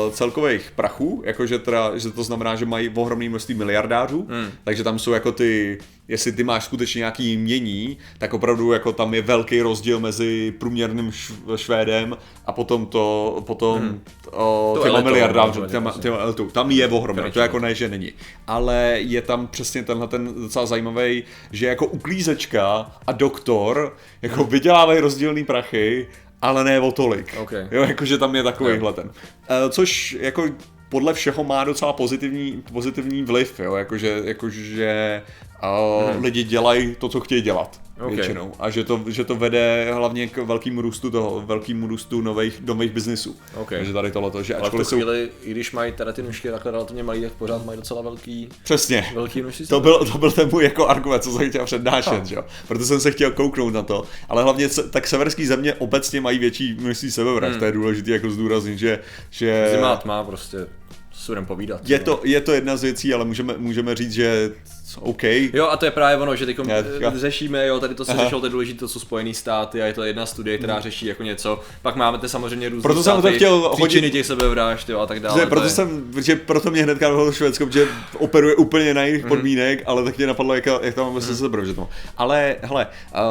uh, 0.07 0.13
celkových 0.15 0.73
prachů, 0.77 1.23
jakože 1.27 1.59
teda, 1.59 1.99
že 1.99 2.11
to 2.11 2.23
znamená, 2.25 2.55
že 2.55 2.67
mají 2.67 2.89
ohromný 2.95 3.29
množství 3.29 3.55
miliardářů, 3.55 4.27
Hmm. 4.31 4.51
takže 4.65 4.85
tam 4.85 4.99
jsou 4.99 5.13
jako 5.13 5.33
ty, 5.33 5.79
jestli 6.09 6.33
ty 6.33 6.45
máš 6.45 6.65
skutečně 6.65 6.99
nějaký 6.99 7.37
mění, 7.37 7.99
tak 8.19 8.35
opravdu 8.35 8.73
jako 8.73 8.93
tam 8.93 9.15
je 9.15 9.23
velký 9.23 9.61
rozdíl 9.61 10.01
mezi 10.01 10.55
průměrným 10.59 11.11
šv- 11.11 11.57
Švédem 11.57 12.17
a 12.47 12.53
potom 12.53 12.87
to, 12.87 13.37
potom 13.47 13.79
hmm. 13.79 14.01
o, 14.33 14.75
To 14.77 14.85
těma 14.85 15.01
no, 15.01 15.67
těma, 15.67 15.93
těma 16.01 16.17
elitou. 16.17 16.51
Tam 16.51 16.71
je 16.71 16.89
ohromný, 16.89 17.33
to 17.33 17.41
jako 17.41 17.59
ne, 17.59 17.75
že 17.75 17.89
není. 17.89 18.13
Ale 18.47 18.97
je 18.99 19.23
tam 19.23 19.47
přesně 19.47 19.83
tenhle 19.83 20.09
ten 20.09 20.35
docela 20.35 20.67
zajímavý, 20.67 21.25
že 21.53 21.67
jako 21.67 21.87
uklízečka 21.87 22.91
a 23.07 23.13
doktor 23.13 23.97
jako 24.23 24.45
vydělávají 24.45 25.01
rozdílný 25.01 25.45
prachy, 25.45 26.09
ale 26.43 26.65
ne 26.65 26.81
o 26.81 26.93
tolik. 26.93 27.35
Ok. 27.39 27.53
Jo, 27.71 27.83
jakože 27.83 28.19
tam 28.19 28.35
je 28.35 28.43
takovýhle 28.43 28.93
ten. 28.93 29.11
Eh, 29.49 29.71
Což 29.71 30.17
jako 30.21 30.49
podle 30.89 31.15
všeho 31.15 31.45
má 31.45 31.65
docela 31.65 31.93
pozitivní, 31.93 32.63
pozitivní 32.73 33.23
vliv, 33.23 33.61
jo, 33.61 33.75
jakože, 33.75 34.21
jakože 34.25 35.23
uh, 35.63 36.23
lidi 36.25 36.45
dělají 36.45 36.95
to, 36.95 37.09
co 37.09 37.21
chtějí 37.21 37.43
dělat. 37.43 37.81
Ok. 38.01 38.15
Většinou. 38.15 38.53
A 38.59 38.71
že 38.71 38.85
to, 38.85 39.05
že 39.07 39.25
to 39.25 39.37
vede 39.37 39.93
hlavně 39.93 40.27
k 40.27 40.37
velkému 40.37 40.81
růstu 40.81 41.11
toho, 41.11 41.43
velkému 41.47 41.87
růstu 41.87 42.21
nových, 42.21 42.61
nových 42.61 42.91
biznisů. 42.91 43.37
Ok. 43.55 43.69
Takže 43.69 43.93
tady 43.93 44.11
tohleto, 44.11 44.43
že 44.43 44.55
Ale 44.55 44.61
v 44.61 44.63
tu 44.63 44.67
ačkoliv 44.67 44.87
jsou... 44.87 44.97
chvíli, 44.97 45.29
i 45.43 45.51
když 45.51 45.73
mají 45.73 45.93
teda 45.93 46.13
ty 46.13 46.23
nůžky 46.23 46.51
takhle 46.51 46.73
relativně 46.73 47.03
malý, 47.03 47.23
tak 47.23 47.33
pořád 47.33 47.65
mají 47.65 47.77
docela 47.77 48.03
velký, 48.03 48.49
Přesně. 48.65 49.07
velký 49.15 49.43
množství. 49.43 49.67
To 49.67 49.81
byl, 49.81 50.07
to 50.13 50.19
byl 50.19 50.33
ten 50.33 50.49
můj 50.53 50.65
jako 50.65 50.89
argument, 50.89 51.23
co 51.23 51.33
jsem 51.33 51.49
chtěl 51.51 51.65
přednášet, 51.65 52.27
že 52.27 52.35
jo. 52.35 52.45
Proto 52.69 52.85
jsem 52.85 53.01
se 53.01 53.11
chtěl 53.11 53.31
kouknout 53.31 53.75
na 53.75 53.83
to. 53.83 54.05
Ale 54.29 54.43
hlavně 54.43 54.69
tak 54.69 55.07
severský 55.07 55.47
země 55.47 55.75
obecně 55.75 56.21
mají 56.21 56.39
větší 56.39 56.77
množství 56.81 57.11
sebevražd. 57.11 57.51
Hmm. 57.51 57.59
To 57.59 57.65
je 57.65 57.73
důležité 57.73 58.11
jako 58.11 58.31
zdůraznit, 58.31 58.79
že, 58.79 58.99
že 59.31 59.69
Zima 59.75 60.03
má 60.05 60.25
prostě 60.25 60.67
s 61.15 61.27
budem 61.27 61.47
povídat. 61.47 61.81
je, 61.85 61.99
no. 61.99 62.05
to, 62.05 62.21
je 62.25 62.41
to 62.41 62.53
jedna 62.53 62.77
z 62.77 62.83
věcí, 62.83 63.15
ale 63.15 63.25
můžeme, 63.25 63.55
můžeme 63.59 63.95
říct, 63.95 64.13
že 64.13 64.51
OK. 65.01 65.23
Jo, 65.53 65.69
a 65.71 65.77
to 65.77 65.85
je 65.85 65.91
právě 65.91 66.17
ono, 66.17 66.37
že 66.37 66.47
teď 66.47 66.57
teďka- 66.57 67.19
řešíme, 67.19 67.67
jo, 67.67 67.81
tady 67.81 67.95
to 67.95 68.05
se 68.05 68.13
Aha. 68.13 68.23
řešilo, 68.23 68.41
to 68.41 68.47
je 68.47 68.51
důležité, 68.51 68.79
to 68.81 68.89
jsou 68.89 68.99
Spojený 69.01 69.35
státy 69.35 69.83
a 69.83 69.87
je 69.87 69.93
to 69.93 70.03
jedna 70.03 70.27
studie, 70.27 70.59
která 70.59 70.81
řeší 70.81 71.07
jako 71.07 71.23
něco. 71.23 71.61
Pak 71.83 71.97
máme 71.97 72.19
ty 72.19 72.29
samozřejmě 72.29 72.69
různé 72.69 72.83
Proto 72.83 73.03
jsem 73.03 73.13
státy, 73.13 73.29
to 73.29 73.37
chtěl 73.37 73.59
hodit- 73.79 74.11
těch 74.13 74.27
sebevražd, 74.27 74.89
jo, 74.89 74.99
a 75.01 75.07
tak 75.07 75.21
dále. 75.21 75.39
Že 75.41 75.45
to 75.45 75.51
proto 75.51 75.67
je- 75.67 75.71
jsem, 75.71 76.13
že 76.23 76.37
proto 76.37 76.71
mě 76.71 76.83
hnedka 76.83 77.09
dohodlo 77.09 77.33
Švédsko, 77.33 77.67
protože 77.67 77.89
operuje 78.19 78.55
úplně 78.57 78.95
na 78.95 79.01
Mhm. 79.03 79.09
jiných 79.11 79.27
podmínek, 79.27 79.83
ale 79.87 80.05
tak 80.05 80.17
mě 80.17 80.27
napadlo, 80.27 80.55
jak, 80.55 80.67
jak 80.83 80.95
tam 80.95 81.21
se 81.21 81.35
že 81.67 81.75
to. 81.75 81.89
Ale 82.17 82.57
hele, 82.63 82.87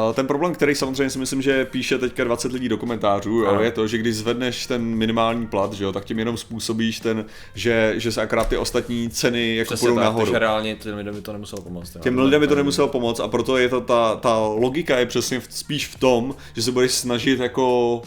uh, 0.06 0.14
ten 0.14 0.26
problém, 0.26 0.54
který 0.54 0.74
samozřejmě 0.74 1.10
si 1.10 1.18
myslím, 1.18 1.42
že 1.42 1.64
píše 1.64 1.98
teďka 1.98 2.24
20 2.24 2.52
lidí 2.52 2.68
do 2.68 2.76
komentářů, 2.76 3.30
jo, 3.30 3.60
je 3.60 3.70
to, 3.70 3.86
že 3.86 3.98
když 3.98 4.16
zvedneš 4.16 4.66
ten 4.66 4.82
minimální 4.82 5.46
plat, 5.46 5.72
že 5.72 5.84
jo, 5.84 5.92
tak 5.92 6.04
tím 6.04 6.18
jenom 6.18 6.36
způsobíš 6.36 7.00
ten, 7.00 7.24
že, 7.54 7.94
že 7.96 8.12
se 8.12 8.22
akorát 8.22 8.48
ty 8.48 8.56
ostatní 8.56 9.10
ceny 9.10 9.56
jako 9.56 9.66
Přesně 9.74 9.84
půjdou 9.84 9.94
tak, 9.94 10.04
nahoru. 10.04 10.26
takže 10.26 10.38
reálně 10.38 10.76
by 11.12 11.20
to 11.20 11.32
nemuselo 11.46 11.62
pomoct. 11.62 11.94
jo. 11.94 12.00
Těm 12.02 12.18
lidem 12.18 12.40
by 12.40 12.46
to 12.46 12.54
nemuselo 12.54 12.88
pomoct 12.88 13.20
a 13.20 13.28
proto 13.28 13.56
je 13.56 13.68
to 13.68 13.80
ta, 13.80 14.16
ta 14.16 14.38
logika 14.38 14.98
je 14.98 15.06
přesně 15.06 15.40
v, 15.40 15.46
spíš 15.50 15.86
v 15.86 15.98
tom, 15.98 16.34
že 16.56 16.62
se 16.62 16.72
budeš 16.72 16.92
snažit 16.92 17.40
jako 17.40 18.02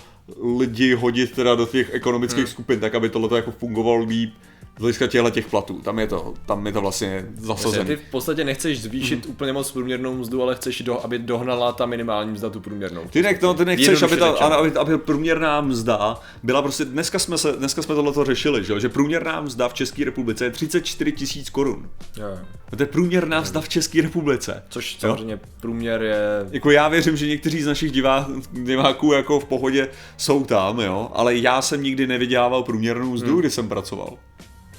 lidi 0.58 0.94
hodit 0.94 1.32
teda 1.32 1.56
do 1.56 1.66
těch 1.66 1.94
ekonomických 1.94 2.44
Hmm. 2.44 2.52
skupin, 2.52 2.80
tak 2.80 2.96
aby 2.96 3.10
tohle 3.10 3.38
jako 3.38 3.52
fungovalo 3.52 4.04
líp 4.04 4.34
z 4.80 4.82
hlediska 4.82 5.08
těchto 5.08 5.30
těch 5.30 5.48
platů. 5.48 5.82
Tam 5.84 6.00
je 6.00 6.08
to, 6.08 6.34
tam 6.46 6.66
je 6.68 6.74
to 6.74 6.82
vlastně 6.82 7.26
zasazené. 7.38 7.86
ty 7.86 7.96
v 7.96 8.12
podstatě 8.12 8.44
nechceš 8.44 8.82
zvýšit 8.82 9.26
Mhm. 9.26 9.32
úplně 9.34 9.54
moc 9.54 9.72
průměrnou 9.72 10.16
mzdu, 10.16 10.44
ale 10.44 10.56
chceš, 10.56 10.82
do, 10.82 11.06
aby 11.06 11.20
dohnala 11.20 11.72
ta 11.72 11.86
minimální 11.86 12.32
mzda 12.32 12.50
tu 12.50 12.60
průměrnou. 12.60 13.02
Ty, 13.10 13.22
ne, 13.22 13.40
no, 13.42 13.54
ty 13.54 13.66
nechceš, 13.66 14.02
aby, 14.02 14.18
ta, 14.18 14.30
aby, 14.30 14.72
aby 14.76 14.98
průměrná 14.98 15.62
mzda 15.62 16.20
byla 16.44 16.62
prostě, 16.62 16.86
dneska 16.86 17.20
jsme, 17.20 17.38
se, 17.38 17.52
dneska 17.52 17.82
jsme 17.82 17.96
tohle 17.96 18.26
řešili, 18.26 18.64
že, 18.64 18.74
jo, 18.74 18.80
že 18.80 18.90
průměrná 18.90 19.42
mzda 19.42 19.68
v 19.70 19.74
České 19.74 20.06
republice 20.06 20.46
je 20.46 20.52
34 20.52 21.12
tisíc 21.12 21.50
korun. 21.50 21.90
To 22.76 22.84
je 22.84 22.88
průměrná 22.88 23.42
mzda 23.42 23.62
v 23.62 23.70
České 23.70 24.02
republice. 24.02 24.64
Což 24.70 24.94
Jo? 24.94 25.00
samozřejmě 25.02 25.40
průměr 25.62 26.02
je... 26.02 26.18
Jako 26.52 26.72
já 26.72 26.88
věřím, 26.88 27.18
že 27.18 27.28
někteří 27.28 27.62
z 27.62 27.68
našich 27.68 27.92
divá, 27.92 28.28
diváků 28.52 29.14
jako 29.14 29.40
v 29.40 29.46
pohodě 29.46 29.90
jsou 30.18 30.44
tam, 30.44 30.80
jo, 30.80 31.12
ale 31.14 31.36
já 31.36 31.62
jsem 31.62 31.84
nikdy 31.84 32.08
nevydělával 32.08 32.64
průměrnou 32.64 33.12
mzdu, 33.14 33.32
hmm. 33.32 33.40
kdy 33.40 33.50
jsem 33.50 33.70
pracoval. 33.70 34.18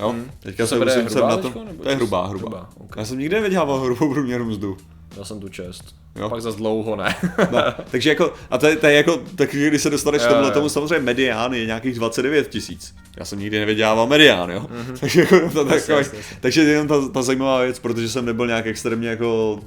Jo? 0.00 0.14
Teďka 0.40 0.62
To 0.62 0.66
se 0.66 0.78
se 0.78 0.84
musím 0.84 1.08
jsem 1.08 1.12
hrubá 1.12 1.28
na 1.28 1.36
to, 1.36 1.42
teďko, 1.42 1.82
to 1.82 1.88
je 1.88 1.96
hrubá, 1.96 2.26
hrubá. 2.26 2.48
hrubá, 2.48 2.68
ok. 2.78 2.94
Já 2.96 3.04
jsem 3.04 3.18
nikdy 3.18 3.34
nevydělával 3.36 3.80
hrubou 3.80 4.12
průměrnou 4.12 4.46
mzdu. 4.46 4.76
Já 5.16 5.24
jsem 5.24 5.40
tu 5.40 5.48
čest. 5.48 5.84
Jo. 6.16 6.28
Pak 6.30 6.42
za 6.42 6.50
dlouho 6.50 6.96
ne. 6.96 7.16
No, 7.50 7.58
takže 7.90 8.08
jako, 8.10 8.32
a 8.50 8.58
to 8.58 8.66
je, 8.66 8.76
to 8.76 8.86
je 8.86 8.92
jako, 8.92 9.20
takže 9.36 9.68
když 9.68 9.82
se 9.82 9.90
dostaneš 9.90 10.22
k 10.22 10.50
tomu, 10.54 10.68
samozřejmě 10.68 10.98
medián 10.98 11.54
je 11.54 11.66
nějakých 11.66 11.94
29 11.94 12.48
tisíc. 12.48 12.94
Já 13.16 13.24
jsem 13.24 13.38
nikdy 13.38 13.58
nevydělával 13.60 14.06
medián, 14.06 14.50
jo. 14.50 14.60
Mm-hmm. 14.60 14.98
takže 15.00 15.20
jako, 15.20 15.50
to, 15.52 15.74
Jasně, 15.74 15.94
jasně, 15.94 16.18
jasně. 16.18 16.36
takže 16.40 16.60
jenom 16.62 16.88
ta, 16.88 17.08
ta, 17.08 17.22
zajímavá 17.22 17.60
věc, 17.62 17.78
protože 17.78 18.08
jsem 18.08 18.24
nebyl 18.26 18.46
nějak 18.46 18.66
extrémně 18.66 19.08
jako 19.08 19.60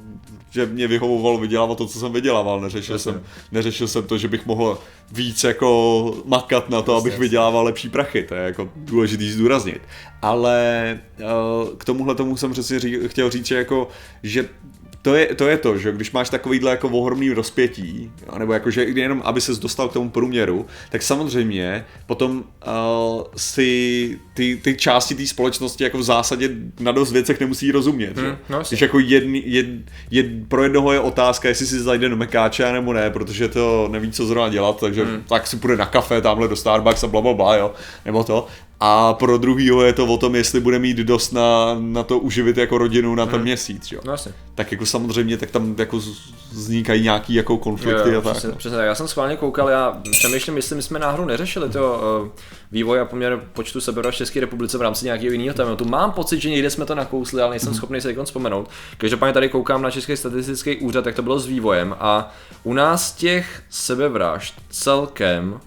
že 0.54 0.66
mě 0.66 0.88
vyhovovalo 0.88 1.38
vydělávat 1.38 1.78
to, 1.78 1.88
co 1.88 2.00
jsem 2.00 2.14
vydělával. 2.14 2.62
Neřešil, 2.62 2.96
Jasně. 2.96 3.12
jsem, 3.12 3.24
neřešil 3.52 3.88
jsem 3.88 4.04
to, 4.08 4.18
že 4.18 4.28
bych 4.28 4.46
mohl 4.46 4.78
víc 5.12 5.44
jako 5.44 6.16
makat 6.26 6.70
na 6.70 6.82
to, 6.82 6.94
Jasně, 6.94 7.10
abych 7.10 7.20
vydělával 7.20 7.64
lepší 7.64 7.90
prachy. 7.90 8.24
To 8.24 8.36
je 8.36 8.44
jako 8.44 8.70
důležitý 8.76 9.32
zdůraznit. 9.32 9.82
Ale 10.22 11.00
uh, 11.20 11.78
k 11.78 11.86
tomuhle 11.86 12.16
tomu 12.16 12.38
jsem 12.38 12.52
přesně 12.52 12.80
chtěl 13.08 13.30
říct, 13.30 13.46
že 13.46 13.56
jako, 13.56 13.88
že 14.24 14.50
to 15.04 15.16
je, 15.16 15.36
to 15.36 15.48
je 15.48 15.58
to, 15.58 15.78
že 15.78 15.92
když 15.92 16.12
máš 16.12 16.30
takovýhle 16.30 16.72
jako 16.72 16.90
ohromný 16.90 17.30
rozpětí, 17.30 18.12
nebo 18.38 18.54
jako, 18.54 18.72
že 18.72 18.84
jenom 18.84 19.22
aby 19.26 19.42
ses 19.42 19.60
dostal 19.60 19.90
k 19.90 19.94
tomu 19.94 20.10
průměru, 20.10 20.66
tak 20.90 21.02
samozřejmě 21.02 21.86
potom 22.06 22.44
uh, 22.68 23.24
si 23.36 24.20
ty, 24.34 24.60
ty 24.64 24.76
části 24.76 25.16
té 25.16 25.28
společnosti 25.28 25.84
jako 25.84 25.98
v 25.98 26.04
zásadě 26.04 26.50
na 26.80 26.92
dost 26.92 27.12
věcech 27.12 27.40
nemusí 27.40 27.72
rozumět. 27.72 28.18
Hmm, 28.18 28.26
že? 28.26 28.38
no 28.50 28.62
když 28.70 28.82
jako 28.82 29.00
jedni, 29.00 29.44
jed, 29.46 29.68
jed, 30.12 30.26
pro 30.48 30.64
jednoho 30.64 30.94
je 30.94 31.00
otázka, 31.00 31.48
jestli 31.48 31.66
si 31.66 31.80
zajde 31.80 32.10
do 32.10 32.16
Mekáče 32.16 32.72
nebo 32.72 32.94
ne, 32.94 33.10
protože 33.10 33.48
to 33.48 33.90
neví, 33.92 34.12
co 34.12 34.26
zrovna 34.26 34.50
dělat, 34.50 34.80
takže 34.80 35.06
hmm. 35.06 35.24
tak 35.30 35.48
si 35.48 35.58
půjde 35.58 35.78
na 35.78 35.86
kafe 35.86 36.22
tamhle 36.22 36.48
do 36.48 36.56
Starbucks 36.56 37.04
a 37.04 37.08
bla, 37.08 37.22
bla, 37.22 37.34
bla, 37.34 37.56
jo, 37.56 37.74
nebo 38.06 38.24
to. 38.24 38.48
A 38.80 39.14
pro 39.14 39.38
druhýho 39.38 39.82
je 39.84 39.94
to 39.94 40.06
o 40.06 40.18
tom, 40.18 40.36
jestli 40.36 40.60
bude 40.60 40.80
mít 40.80 40.98
dost 40.98 41.32
na, 41.32 41.76
na 41.80 42.04
to 42.04 42.20
uživit 42.20 42.58
jako 42.58 42.78
rodinu 42.78 43.16
na 43.16 43.26
ten 43.26 43.42
měsíc, 43.42 43.92
jo 43.92 44.00
No 44.06 44.12
jasně. 44.12 44.32
tak 44.56 44.72
jako 44.72 44.86
samozřejmě, 44.86 45.38
tak 45.38 45.52
tam 45.52 45.76
jako 45.78 45.98
vznikají 46.52 47.04
nějaký 47.04 47.34
jako 47.34 47.58
konflikty 47.58 48.10
Jo, 48.12 48.20
a 48.20 48.22
tak. 48.22 48.32
přesně, 48.38 48.52
přesně 48.58 48.78
tak. 48.78 48.86
Já 48.86 48.96
jsem 48.96 49.08
schválně 49.08 49.36
koukal, 49.36 49.70
já 49.70 50.02
přemýšlím, 50.12 50.56
jestli 50.56 50.76
my 50.76 50.82
jsme 50.82 51.00
náhodou 51.00 51.26
neřešili 51.26 51.70
to 51.70 52.02
uh, 52.24 52.28
vývoj 52.72 53.00
a 53.00 53.06
poměr 53.06 53.42
počtu 53.54 53.82
sebevražd 53.82 54.16
v 54.16 54.18
České 54.18 54.40
republice 54.40 54.78
v 54.78 54.82
rámci 54.82 55.06
nějakého 55.06 55.32
jiného 55.32 55.54
tématu. 55.54 55.86
Mám 55.86 56.12
pocit, 56.12 56.42
že 56.42 56.50
někde 56.50 56.70
jsme 56.70 56.86
to 56.86 56.96
nakousli, 56.96 57.42
ale 57.42 57.50
nejsem 57.50 57.74
schopný 57.74 58.02
se 58.02 58.08
teď 58.08 58.18
vzpomenout. 58.26 58.70
Každopádně 58.98 59.34
tady 59.34 59.50
koukám 59.50 59.82
na 59.82 59.92
Český 59.92 60.18
statistický 60.18 60.78
úřad, 60.78 61.06
jak 61.06 61.16
to 61.16 61.22
bylo 61.22 61.40
s 61.40 61.46
vývojem 61.46 61.96
a 62.00 62.32
u 62.64 62.74
nás 62.74 63.14
těch 63.14 63.64
sebevražd 63.70 64.54
celkem 64.70 65.60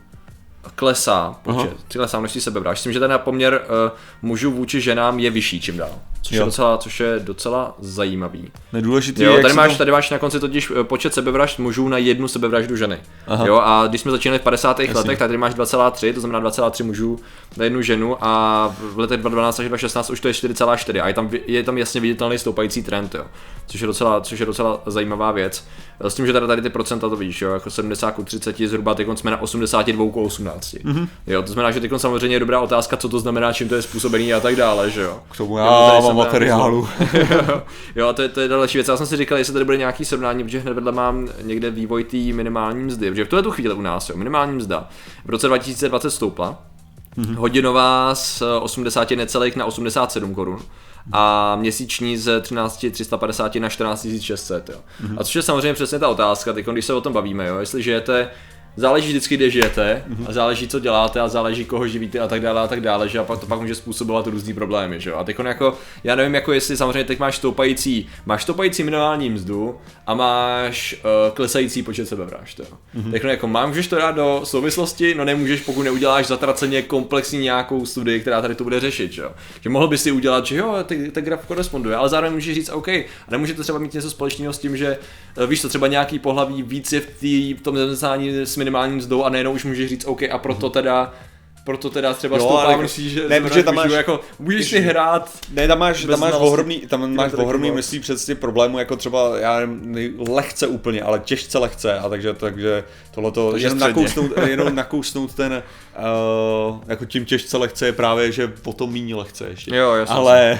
klesá 0.74 1.36
počet, 1.42 1.76
klesá 1.92 2.18
množství 2.18 2.40
sebevražd. 2.40 2.80
Myslím, 2.80 2.92
že 2.92 3.00
ten 3.00 3.18
poměr 3.18 3.62
uh, 3.64 3.98
mužů 4.22 4.52
vůči 4.52 4.80
ženám 4.80 5.18
je 5.18 5.30
vyšší 5.30 5.60
čím 5.60 5.76
dál. 5.76 5.98
Což 6.26 6.36
je, 6.36 6.44
docela, 6.44 6.78
což 6.78 7.00
je 7.00 7.18
docela 7.18 7.74
zajímavý. 7.80 8.50
Nedůležitý 8.72 9.22
Jo, 9.22 9.38
tady 9.42 9.54
máš, 9.54 9.72
to... 9.72 9.78
tady 9.78 9.90
máš 9.90 10.10
na 10.10 10.18
konci 10.18 10.40
totiž 10.40 10.72
eh, 10.80 10.84
počet 10.84 11.14
sebevražd 11.14 11.58
mužů 11.58 11.88
na 11.88 11.98
jednu 11.98 12.28
sebevraždu 12.28 12.76
ženy. 12.76 12.98
Aha. 13.26 13.46
Jo, 13.46 13.60
a 13.64 13.86
když 13.86 14.00
jsme 14.00 14.10
začínali 14.10 14.38
v 14.38 14.42
50. 14.42 14.78
letech, 14.78 14.92
tak 15.06 15.18
tady 15.18 15.38
máš 15.38 15.54
2,3, 15.54 16.14
to 16.14 16.20
znamená 16.20 16.50
2,3 16.50 16.84
mužů 16.84 17.18
na 17.56 17.64
jednu 17.64 17.82
ženu 17.82 18.16
a 18.20 18.74
v 18.78 18.98
letech 18.98 19.20
2012 19.20 19.60
až 19.60 19.68
2016 19.68 20.10
už 20.10 20.20
to 20.20 20.28
je 20.28 20.34
4,4 20.34 21.02
a 21.02 21.08
je 21.08 21.14
tam, 21.14 21.30
je 21.46 21.62
tam 21.62 21.78
jasně 21.78 22.00
viditelný 22.00 22.38
stoupající 22.38 22.82
trend, 22.82 23.14
jo. 23.14 23.24
Což 23.66 23.80
je 23.80 23.86
docela, 23.86 24.20
což 24.20 24.40
je 24.40 24.46
docela 24.46 24.82
zajímavá 24.86 25.32
věc. 25.32 25.64
S 26.00 26.14
tím, 26.14 26.26
že 26.26 26.32
tady, 26.32 26.46
tady 26.46 26.62
ty 26.62 26.70
procenta 26.70 27.08
to 27.08 27.16
vidíš, 27.16 27.42
jo, 27.42 27.52
jako 27.52 27.70
70 27.70 28.10
ku 28.10 28.24
30, 28.24 28.56
zhruba 28.58 28.94
teď 28.94 29.06
jsme 29.14 29.30
na 29.30 29.42
82 29.42 30.12
ku 30.12 30.24
18. 30.24 30.74
Mm-hmm. 30.74 31.08
Jo, 31.26 31.42
to 31.42 31.52
znamená, 31.52 31.70
že 31.70 31.80
teď 31.80 31.90
samozřejmě 31.96 32.36
je 32.36 32.40
dobrá 32.40 32.60
otázka, 32.60 32.96
co 32.96 33.08
to 33.08 33.20
znamená, 33.20 33.52
čím 33.52 33.68
to 33.68 33.74
je 33.74 33.82
způsobený 33.82 34.34
a 34.34 34.40
tak 34.40 34.56
dále, 34.56 34.90
že 34.90 35.02
jo. 35.02 35.20
K 35.30 35.36
tomu 35.36 35.58
já 35.58 35.90
tady 35.90 36.02
mám 36.02 36.15
materiálu. 36.16 36.88
jo, 37.96 38.12
to 38.12 38.22
je, 38.22 38.28
to 38.28 38.40
je 38.40 38.48
další 38.48 38.78
věc. 38.78 38.88
Já 38.88 38.96
jsem 38.96 39.06
si 39.06 39.16
říkal, 39.16 39.38
jestli 39.38 39.52
tady 39.52 39.64
bude 39.64 39.76
nějaký 39.76 40.04
srovnání, 40.04 40.44
protože 40.44 40.58
hned 40.58 40.72
vedle 40.72 40.92
mám 40.92 41.28
někde 41.42 41.70
vývoj 41.70 42.04
té 42.04 42.16
minimální 42.16 42.84
mzdy. 42.84 43.10
Protože 43.10 43.24
v 43.24 43.28
tuhle 43.28 43.42
tu 43.42 43.50
chvíli 43.50 43.74
u 43.74 43.80
nás, 43.80 44.08
jo, 44.08 44.16
minimální 44.16 44.56
mzda 44.56 44.88
v 45.24 45.30
roce 45.30 45.46
2020 45.46 46.10
stoupla, 46.10 46.58
mm-hmm. 47.18 47.34
hodinová 47.34 48.14
z 48.14 48.42
80 48.60 49.10
necelých 49.10 49.56
na 49.56 49.64
87 49.64 50.34
korun 50.34 50.58
a 51.12 51.56
měsíční 51.56 52.16
z 52.16 52.40
13 52.40 52.86
350 52.92 53.54
na 53.54 53.68
14 53.68 54.06
600. 54.20 54.68
Jo. 54.68 54.76
Mm-hmm. 54.76 55.16
A 55.18 55.24
což 55.24 55.36
je 55.36 55.42
samozřejmě 55.42 55.74
přesně 55.74 55.98
ta 55.98 56.08
otázka, 56.08 56.52
teď, 56.52 56.66
když 56.66 56.84
se 56.84 56.94
o 56.94 57.00
tom 57.00 57.12
bavíme, 57.12 57.46
jo, 57.46 57.58
jestli 57.58 57.82
žijete 57.82 58.28
Záleží 58.76 59.08
vždycky, 59.08 59.36
kde 59.36 59.50
žijete 59.50 60.04
a 60.26 60.32
záleží, 60.32 60.68
co 60.68 60.80
děláte 60.80 61.20
a 61.20 61.28
záleží, 61.28 61.64
koho 61.64 61.88
živíte 61.88 62.18
a 62.20 62.28
tak 62.28 62.40
dále 62.40 62.60
a 62.60 62.66
tak 62.66 62.80
dále, 62.80 63.08
že 63.08 63.18
a 63.18 63.24
pak 63.24 63.40
to 63.40 63.46
pak 63.46 63.60
může 63.60 63.74
způsobovat 63.74 64.26
různý 64.26 64.54
problémy, 64.54 65.00
že 65.00 65.10
jo. 65.10 65.16
A 65.16 65.24
teď 65.24 65.36
jako, 65.44 65.78
já 66.04 66.14
nevím, 66.14 66.34
jako 66.34 66.52
jestli 66.52 66.76
samozřejmě 66.76 67.04
teď 67.04 67.18
máš 67.18 67.36
stoupající, 67.36 68.06
máš 68.26 68.42
stoupající 68.42 68.82
minimální 68.82 69.30
mzdu 69.30 69.76
a 70.06 70.14
máš 70.14 70.94
uh, 70.94 71.34
klesající 71.34 71.82
počet 71.82 72.08
sebevražd, 72.08 72.58
jo. 72.58 72.66
Mm-hmm. 72.96 73.10
Teď 73.10 73.24
jako 73.24 73.48
mám, 73.48 73.68
můžeš 73.68 73.86
to 73.86 73.96
dát 73.96 74.12
do 74.12 74.40
souvislosti, 74.44 75.14
no 75.14 75.24
nemůžeš, 75.24 75.60
pokud 75.60 75.82
neuděláš 75.82 76.26
zatraceně 76.26 76.82
komplexní 76.82 77.38
nějakou 77.38 77.86
studii, 77.86 78.20
která 78.20 78.42
tady 78.42 78.54
to 78.54 78.64
bude 78.64 78.80
řešit, 78.80 79.12
že 79.12 79.22
jo. 79.22 79.30
Že 79.60 79.70
mohl 79.70 79.88
bys 79.88 80.02
si 80.02 80.12
udělat, 80.12 80.46
že 80.46 80.56
jo, 80.56 80.76
ty- 80.84 81.10
ten 81.10 81.24
graf 81.24 81.46
koresponduje, 81.46 81.96
ale 81.96 82.08
zároveň 82.08 82.34
můžeš 82.34 82.54
říct, 82.54 82.68
OK, 82.68 82.88
a 82.88 83.04
nemůže 83.30 83.54
to 83.54 83.62
třeba 83.62 83.78
mít 83.78 83.94
něco 83.94 84.10
společného 84.10 84.52
s 84.52 84.58
tím, 84.58 84.76
že 84.76 84.98
eh, 85.36 85.46
víš 85.46 85.60
to, 85.62 85.68
třeba 85.68 85.86
nějaký 85.86 86.18
pohlaví 86.18 86.62
víc 86.62 86.92
je 86.92 87.00
v, 87.00 87.06
tý, 87.20 87.54
v 87.54 87.60
tom 87.60 87.76
zaměstnání 87.76 88.30
s 88.46 88.56
minimální 88.66 88.96
mzdou 88.96 89.24
a 89.24 89.28
nejenom 89.28 89.54
už 89.54 89.64
můžeš 89.64 89.88
říct, 89.88 90.04
OK, 90.04 90.22
a 90.22 90.38
proto 90.38 90.70
teda 90.70 91.14
proto 91.66 91.90
teda 91.90 92.14
třeba 92.14 92.36
Jo, 92.36 92.48
ale 92.50 92.70
jako- 92.70 92.78
množství, 92.80 93.10
že 93.10 93.28
ne, 93.28 93.40
protože 93.40 93.62
tam 93.62 93.74
máš- 93.74 93.90
jako 93.90 94.20
můžeš 94.38 94.68
si 94.70 94.80
hrát 94.80 95.30
Ne, 95.52 95.68
tam 95.68 95.78
máš, 95.78 96.04
tam 96.04 96.20
máš 96.20 96.32
ohromný, 96.38 96.78
tam 96.88 97.14
máš 97.14 97.32
ohromný 97.32 97.70
množství 97.70 98.00
přesně 98.00 98.34
problémů, 98.34 98.78
jako 98.78 98.96
třeba, 98.96 99.38
já 99.38 99.60
nevím, 99.66 100.20
lehce 100.28 100.66
úplně, 100.66 101.02
ale 101.02 101.18
těžce 101.24 101.58
lehce, 101.58 101.98
a 101.98 102.08
takže, 102.08 102.32
takže 102.34 102.84
tohleto, 103.14 103.50
Takže 103.50 103.66
jenom 103.66 103.78
středně. 103.78 104.02
nakousnout, 104.02 104.32
jenom 104.48 104.74
nakousnout 104.74 105.34
ten, 105.34 105.62
uh, 106.72 106.80
jako 106.86 107.04
tím 107.04 107.24
těžce 107.24 107.56
lehce 107.56 107.86
je 107.86 107.92
právě, 107.92 108.32
že 108.32 108.48
potom 108.48 108.92
míní 108.92 109.14
lehce 109.14 109.46
ještě. 109.50 109.76
Jo, 109.76 109.92
jasně. 109.94 110.14
Ale, 110.14 110.58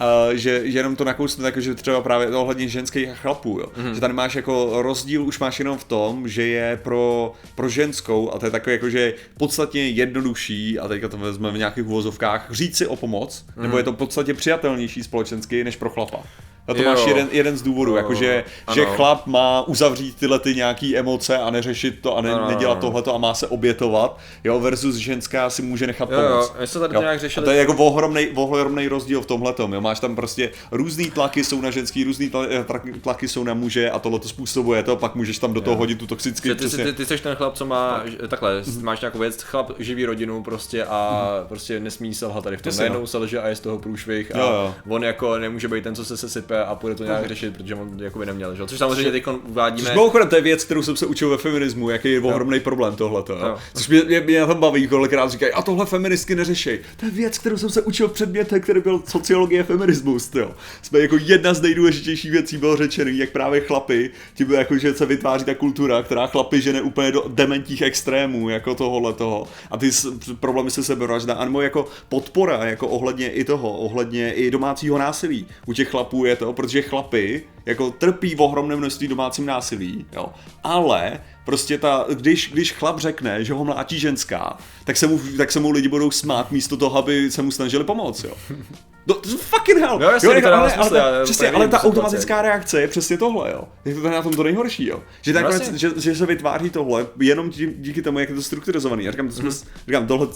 uh, 0.00 0.34
že, 0.34 0.70
že 0.70 0.78
jenom 0.78 0.96
to 0.96 1.04
nakousnout, 1.04 1.44
jako, 1.46 1.60
že 1.60 1.74
třeba 1.74 2.00
právě 2.00 2.30
to 2.30 2.42
ohledně 2.42 2.68
ženských 2.68 3.08
chlapů, 3.14 3.58
jo. 3.60 3.66
Mhm. 3.76 3.94
že 3.94 4.00
tady 4.00 4.12
máš 4.14 4.34
jako 4.34 4.82
rozdíl, 4.82 5.22
už 5.24 5.38
máš 5.38 5.58
jenom 5.58 5.78
v 5.78 5.84
tom, 5.84 6.28
že 6.28 6.42
je 6.46 6.80
pro, 6.82 7.32
pro 7.54 7.68
ženskou, 7.68 8.34
a 8.34 8.38
to 8.38 8.44
je 8.46 8.50
takové 8.50 8.72
jako, 8.72 8.90
že 8.90 9.14
podstatně 9.38 9.88
jednodušší, 9.88 10.45
a 10.80 10.88
teďka 10.88 11.08
to 11.08 11.16
vezmeme 11.18 11.54
v 11.54 11.58
nějakých 11.58 11.86
uvozovkách, 11.86 12.46
říct 12.50 12.76
si 12.76 12.86
o 12.86 12.96
pomoc, 12.96 13.44
Mhm. 13.56 13.62
nebo 13.62 13.78
je 13.78 13.84
to 13.84 13.92
podstatně 13.92 14.34
přijatelnější 14.34 15.02
společensky 15.02 15.64
než 15.64 15.76
pro 15.76 15.90
chlapa. 15.90 16.22
A 16.68 16.74
to 16.74 16.82
Jo. 16.82 16.90
máš 16.90 17.06
jeden, 17.06 17.28
jeden 17.32 17.56
z 17.58 17.62
důvodů, 17.62 17.90
Jo, 17.90 17.96
jakože 17.96 18.44
že 18.74 18.84
chlap 18.84 19.26
má 19.26 19.62
uzavřít 19.68 20.16
tyhle 20.16 20.38
ty 20.38 20.54
nějaký 20.54 20.96
emoce 20.96 21.38
a 21.38 21.50
neřešit 21.50 21.98
to 22.00 22.16
a 22.16 22.20
ne, 22.20 22.32
Ano, 22.34 22.48
nedělat 22.48 22.78
tohleto 22.78 23.14
a 23.14 23.18
má 23.18 23.34
se 23.34 23.46
obětovat, 23.46 24.18
jo, 24.44 24.60
versus 24.60 24.94
ženská 24.96 25.50
si 25.50 25.62
může 25.62 25.86
nechat 25.86 26.10
Jo, 26.10 26.20
jo, 26.20 26.28
pomoct. 26.28 26.54
my 26.60 26.66
jsme 26.66 26.80
tady 26.80 26.94
Jo. 26.94 27.00
nějak 27.00 27.16
A 27.16 27.20
řešili. 27.20 27.44
to 27.44 27.50
je 27.50 27.58
jako 27.58 27.74
ohromnej 28.34 28.88
rozdíl 28.88 29.20
v 29.20 29.26
tomhle 29.26 29.54
jo. 29.58 29.80
Máš 29.80 30.00
tam 30.00 30.16
prostě 30.16 30.50
různý 30.70 31.10
tlaky 31.10 31.44
jsou 31.44 31.60
na 31.60 31.70
ženský, 31.70 32.04
různý 32.04 32.30
eh, 32.50 32.64
tlaky, 32.64 32.92
tlaky 32.92 33.28
jsou 33.28 33.44
na 33.44 33.54
muže 33.54 33.90
a 33.90 33.98
tohle 33.98 34.18
to 34.18 34.28
způsobuje 34.28 34.82
to, 34.82 34.96
pak 34.96 35.14
můžeš 35.14 35.38
tam 35.38 35.52
do 35.54 35.60
toho 35.60 35.76
hodit 35.76 35.98
tu 35.98 36.06
toxický 36.06 36.48
Ty, 36.48 36.54
ty, 36.54 36.70
ty, 36.70 36.76
ty, 36.84 36.92
ty 36.92 37.06
jsi 37.06 37.18
ten 37.18 37.34
chlap, 37.36 37.54
co 37.54 37.66
má, 37.66 38.02
že- 38.04 38.28
takhle, 38.28 38.62
máš 38.82 39.00
nějakou 39.00 39.18
věc, 39.18 39.42
chlap 39.42 39.70
živí 39.78 40.04
rodinu 40.04 40.42
prostě 40.42 40.84
a 40.84 41.26
prostě 41.48 41.80
nesmí 41.80 42.14
selhat 42.14 42.44
tady 42.44 42.56
v 42.56 42.62
tom. 42.62 42.68
Jasně, 42.70 42.82
no. 42.84 42.88
Najednou 42.88 43.06
selže 43.06 43.40
a 43.40 43.48
je 43.48 43.56
z 43.56 43.60
toho 43.60 43.78
průšvih 43.78 44.34
a 44.34 44.38
Jo, 44.38 44.46
jo. 44.46 44.74
on 44.88 45.04
jako 45.04 45.38
nemůže 45.38 45.68
být 45.68 45.84
ten, 45.84 45.94
co 45.94 46.04
se 46.04 46.16
sesype 46.16 46.55
šéfe 46.56 46.64
a 46.64 46.74
půjde 46.74 46.94
to 46.94 47.04
nějak 47.04 47.26
řešit, 47.26 47.56
protože 47.56 47.74
on 47.74 47.90
jako 47.98 48.18
by 48.18 48.26
neměl, 48.26 48.54
že? 48.54 48.66
Což 48.66 48.78
samozřejmě 48.78 49.10
teď 49.10 49.24
uvádíme. 49.48 49.90
Mimochodem, 49.90 50.28
to 50.28 50.36
je 50.36 50.42
věc, 50.42 50.64
kterou 50.64 50.82
jsem 50.82 50.96
se 50.96 51.06
učil 51.06 51.30
ve 51.30 51.36
feminismu, 51.36 51.90
jaký 51.90 52.12
je 52.12 52.20
ohromný 52.20 52.60
problém 52.60 52.96
tohleto. 52.96 53.32
Jo. 53.32 53.58
Což 53.74 53.88
mě, 53.88 54.02
mě, 54.02 54.20
mě 54.20 54.40
na 54.40 54.46
tom 54.46 54.60
baví, 54.60 54.88
kolikrát 54.88 55.30
říkají, 55.30 55.52
a 55.52 55.62
tohle 55.62 55.86
feministky 55.86 56.34
neřeší. 56.34 56.78
To 56.96 57.06
je 57.06 57.12
věc, 57.12 57.38
kterou 57.38 57.56
jsem 57.56 57.70
se 57.70 57.82
učil 57.82 58.08
v 58.08 58.12
předmětech, 58.12 58.62
který 58.62 58.80
byl 58.80 59.02
sociologie 59.06 59.62
feminismus. 59.62 60.30
Jo. 60.34 60.50
Jsme 60.82 60.98
jako 60.98 61.16
jedna 61.20 61.54
z 61.54 61.62
nejdůležitějších 61.62 62.30
věcí 62.30 62.56
bylo 62.56 62.76
řečeno, 62.76 63.10
jak 63.10 63.30
právě 63.30 63.60
chlapy, 63.60 64.10
tím 64.34 64.50
jako, 64.50 64.78
že 64.78 64.94
se 64.94 65.06
vytváří 65.06 65.44
ta 65.44 65.54
kultura, 65.54 66.02
která 66.02 66.26
chlapy 66.26 66.60
žene 66.60 66.82
úplně 66.82 67.12
do 67.12 67.24
dementních 67.28 67.82
extrémů, 67.82 68.48
jako 68.48 68.74
tohohle 68.74 69.12
toho. 69.12 69.46
A 69.70 69.76
ty 69.76 69.90
problémy 70.40 70.70
se 70.70 70.84
sebevražda, 70.84 71.34
anebo 71.34 71.60
jako 71.60 71.88
podpora, 72.08 72.64
jako 72.64 72.88
ohledně 72.88 73.30
i 73.30 73.44
toho, 73.44 73.72
ohledně 73.72 74.32
i 74.32 74.50
domácího 74.50 74.98
násilí. 74.98 75.46
U 75.66 75.72
těch 75.72 75.88
chlapů 75.88 76.24
je 76.24 76.36
to, 76.36 76.45
protože 76.52 76.82
chlapy 76.82 77.42
jako 77.66 77.90
trpí 77.90 78.34
v 78.34 78.40
ohromném 78.40 78.78
množství 78.78 79.08
domácím 79.08 79.46
násilí, 79.46 80.06
jo. 80.12 80.26
Ale 80.62 81.20
prostě 81.46 81.78
ta, 81.78 82.06
když, 82.14 82.50
když 82.52 82.72
chlap 82.72 82.98
řekne, 82.98 83.44
že 83.44 83.52
ho 83.52 83.64
mlátí 83.64 83.98
ženská, 83.98 84.58
tak 84.84 84.96
se, 84.96 85.06
mu, 85.06 85.20
tak 85.36 85.52
se 85.52 85.60
mu 85.60 85.70
lidi 85.70 85.88
budou 85.88 86.10
smát 86.10 86.50
místo 86.50 86.76
toho, 86.76 86.98
aby 86.98 87.30
se 87.30 87.42
mu 87.42 87.50
snažili 87.50 87.84
pomoct, 87.84 88.24
jo. 88.24 88.34
No, 89.08 89.14
to 89.14 89.28
fucking 89.28 89.78
hell. 89.78 90.02
Jo, 90.02 90.10
jasně, 90.10 90.26
jo, 90.26 90.32
jako, 90.32 90.48
ale, 90.48 90.74
ale, 90.74 91.00
ale, 91.02 91.24
přesně, 91.24 91.50
ale 91.50 91.68
ta 91.68 91.82
automatická 91.82 92.42
reakce 92.42 92.80
je 92.80 92.88
přesně 92.88 93.18
tohle, 93.18 93.50
jo. 93.50 93.64
Je 93.84 93.94
to 93.94 94.10
na 94.10 94.22
tom 94.22 94.32
to 94.32 94.42
nejhorší, 94.42 94.86
jo. 94.86 95.02
Že, 95.22 95.32
no, 95.32 95.50
že, 95.74 95.90
že, 95.96 96.14
se 96.14 96.26
vytváří 96.26 96.70
tohle 96.70 97.06
jenom 97.20 97.50
dí, 97.50 97.66
díky 97.78 98.02
tomu, 98.02 98.18
jak 98.18 98.28
je 98.28 98.34
to 98.34 98.42
strukturizovaný. 98.42 99.04
Já 99.04 99.10
říkám, 99.10 99.28
to 99.28 99.34
jsme, 99.34 99.48
mm-hmm. 99.48 99.66
říkám 99.86 100.06
tohle 100.06 100.26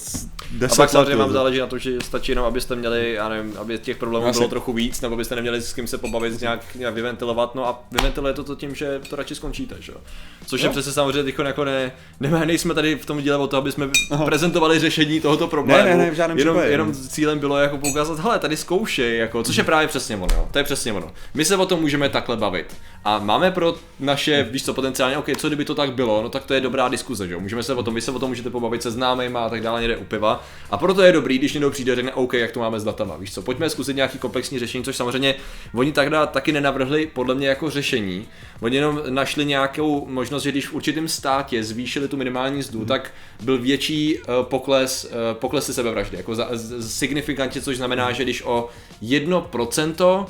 A 0.72 0.74
pak 0.76 0.90
samozřejmě 0.90 1.16
vám 1.16 1.32
záleží 1.32 1.58
na 1.58 1.66
to, 1.66 1.78
že 1.78 2.00
stačí 2.00 2.32
jenom, 2.32 2.44
abyste 2.44 2.76
měli, 2.76 3.12
já 3.12 3.28
nevím, 3.28 3.54
aby 3.58 3.78
těch 3.78 3.96
problémů 3.96 4.26
Jasně. 4.26 4.38
bylo 4.38 4.48
trochu 4.48 4.72
víc, 4.72 5.00
nebo 5.00 5.16
byste 5.16 5.34
neměli 5.34 5.62
s 5.62 5.72
kým 5.72 5.86
se 5.86 5.98
pobavit, 5.98 6.40
nějak, 6.40 6.74
nějak 6.74 6.94
vyventilovat, 6.94 7.54
no 7.54 7.66
a 7.66 7.84
vyventiluje 7.92 8.34
to, 8.34 8.56
tím, 8.56 8.74
že 8.74 9.00
to 9.10 9.16
radši 9.16 9.34
skončíte, 9.34 9.76
že 9.80 9.92
jo. 9.92 9.98
Což 10.46 10.60
jo. 10.60 10.66
je 10.66 10.70
přesně 10.70 10.92
samozřejmě 11.00 11.22
teď 11.22 11.34
jako 11.38 11.64
ne, 11.64 11.92
ne, 12.20 12.46
nejsme 12.46 12.74
tady 12.74 12.94
v 12.94 13.06
tom 13.06 13.22
díle 13.22 13.36
o 13.36 13.46
to, 13.46 13.56
aby 13.56 13.72
jsme 13.72 13.88
Aha. 14.10 14.24
prezentovali 14.24 14.78
řešení 14.78 15.20
tohoto 15.20 15.46
problému. 15.46 15.84
Ne, 15.84 15.96
ne, 15.96 16.04
ne, 16.04 16.10
v 16.10 16.14
žádném 16.14 16.38
jenom, 16.38 16.58
jenom 16.58 16.94
cílem 16.94 17.38
bylo 17.38 17.58
jako 17.58 17.78
poukázat, 17.78 18.18
hele, 18.18 18.38
tady 18.38 18.56
zkoušej, 18.56 19.18
jako, 19.18 19.42
což 19.42 19.56
je 19.56 19.64
právě 19.64 19.88
přesně 19.88 20.16
ono, 20.16 20.34
jo. 20.36 20.48
To 20.50 20.58
je 20.58 20.64
přesně 20.64 20.92
ono. 20.92 21.12
My 21.34 21.44
se 21.44 21.56
o 21.56 21.66
tom 21.66 21.80
můžeme 21.80 22.08
takhle 22.08 22.36
bavit. 22.36 22.76
A 23.04 23.18
máme 23.18 23.50
pro 23.50 23.74
naše, 24.00 24.42
víš 24.42 24.64
co, 24.64 24.74
potenciálně, 24.74 25.18
OK, 25.18 25.26
co 25.36 25.46
kdyby 25.46 25.64
to 25.64 25.74
tak 25.74 25.92
bylo, 25.92 26.22
no 26.22 26.28
tak 26.28 26.44
to 26.44 26.54
je 26.54 26.60
dobrá 26.60 26.88
diskuze, 26.88 27.28
že 27.28 27.34
jo. 27.34 27.40
Můžeme 27.40 27.62
se 27.62 27.74
o 27.74 27.82
tom, 27.82 27.94
vy 27.94 28.00
se 28.00 28.10
o 28.10 28.18
tom 28.18 28.28
můžete 28.28 28.50
pobavit 28.50 28.82
se 28.82 28.90
známými 28.90 29.38
a 29.38 29.48
tak 29.48 29.62
dále 29.62 29.80
někde 29.80 29.96
u 29.96 30.04
piva. 30.04 30.44
A 30.70 30.76
proto 30.76 31.02
je 31.02 31.12
dobrý, 31.12 31.38
když 31.38 31.52
někdo 31.52 31.70
přijde 31.70 31.92
a 31.92 31.94
řekne, 31.94 32.12
OK, 32.12 32.32
jak 32.32 32.50
to 32.50 32.60
máme 32.60 32.80
s 32.80 32.84
datama, 32.84 33.16
víš 33.16 33.34
co, 33.34 33.42
pojďme 33.42 33.70
zkusit 33.70 33.96
nějaký 33.96 34.18
komplexní 34.18 34.58
řešení, 34.58 34.84
což 34.84 34.96
samozřejmě 34.96 35.34
oni 35.74 35.92
tak 35.92 36.08
taky 36.30 36.52
nenavrhli 36.52 37.06
podle 37.06 37.34
mě 37.34 37.48
jako 37.48 37.70
řešení. 37.70 38.26
Oni 38.60 38.76
jenom 38.76 39.02
našli 39.08 39.44
nějakou 39.44 40.06
možnost, 40.06 40.42
že 40.42 40.52
když 40.52 40.68
v 40.68 40.74
určitém 40.90 41.08
státě 41.08 41.64
zvýšili 41.64 42.08
tu 42.08 42.16
minimální 42.16 42.58
mzdu, 42.58 42.78
hmm. 42.78 42.88
tak 42.88 43.12
byl 43.42 43.58
větší 43.58 44.18
uh, 44.18 44.24
pokles, 44.42 45.04
uh, 45.04 45.10
poklesy 45.32 45.74
sebevraždy, 45.74 46.16
jako 46.16 46.34
za, 46.34 46.48
signifikantně, 46.80 47.60
což 47.60 47.76
znamená, 47.76 48.12
že 48.12 48.22
když 48.22 48.42
o 48.42 48.68
1%, 49.02 50.26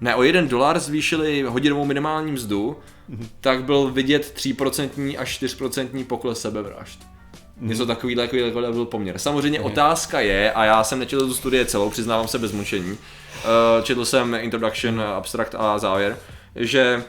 ne, 0.00 0.14
o 0.14 0.22
1 0.22 0.42
dolar 0.42 0.80
zvýšili 0.80 1.42
hodinovou 1.42 1.84
minimální 1.84 2.32
mzdu, 2.32 2.76
hmm. 3.08 3.28
tak 3.40 3.64
byl 3.64 3.90
vidět 3.90 4.32
3% 4.36 5.16
až 5.18 5.42
4% 5.42 6.04
pokles 6.04 6.40
sebevražd. 6.40 7.00
Mm. 7.60 7.68
Něco 7.68 7.86
takovýhle, 7.86 8.24
takový, 8.24 8.42
takový 8.42 8.72
byl 8.72 8.84
poměr. 8.84 9.18
Samozřejmě 9.18 9.58
mm. 9.58 9.64
otázka 9.64 10.20
je, 10.20 10.52
a 10.52 10.64
já 10.64 10.84
jsem 10.84 10.98
nečetl 10.98 11.26
tu 11.26 11.34
studii 11.34 11.66
celou, 11.66 11.90
přiznávám 11.90 12.28
se 12.28 12.38
bez 12.38 12.52
mučení, 12.52 12.92
uh, 12.92 13.82
četl 13.82 14.04
jsem 14.04 14.34
Introduction, 14.34 15.00
Abstract 15.00 15.54
a 15.58 15.78
závěr, 15.78 16.18
že 16.56 17.04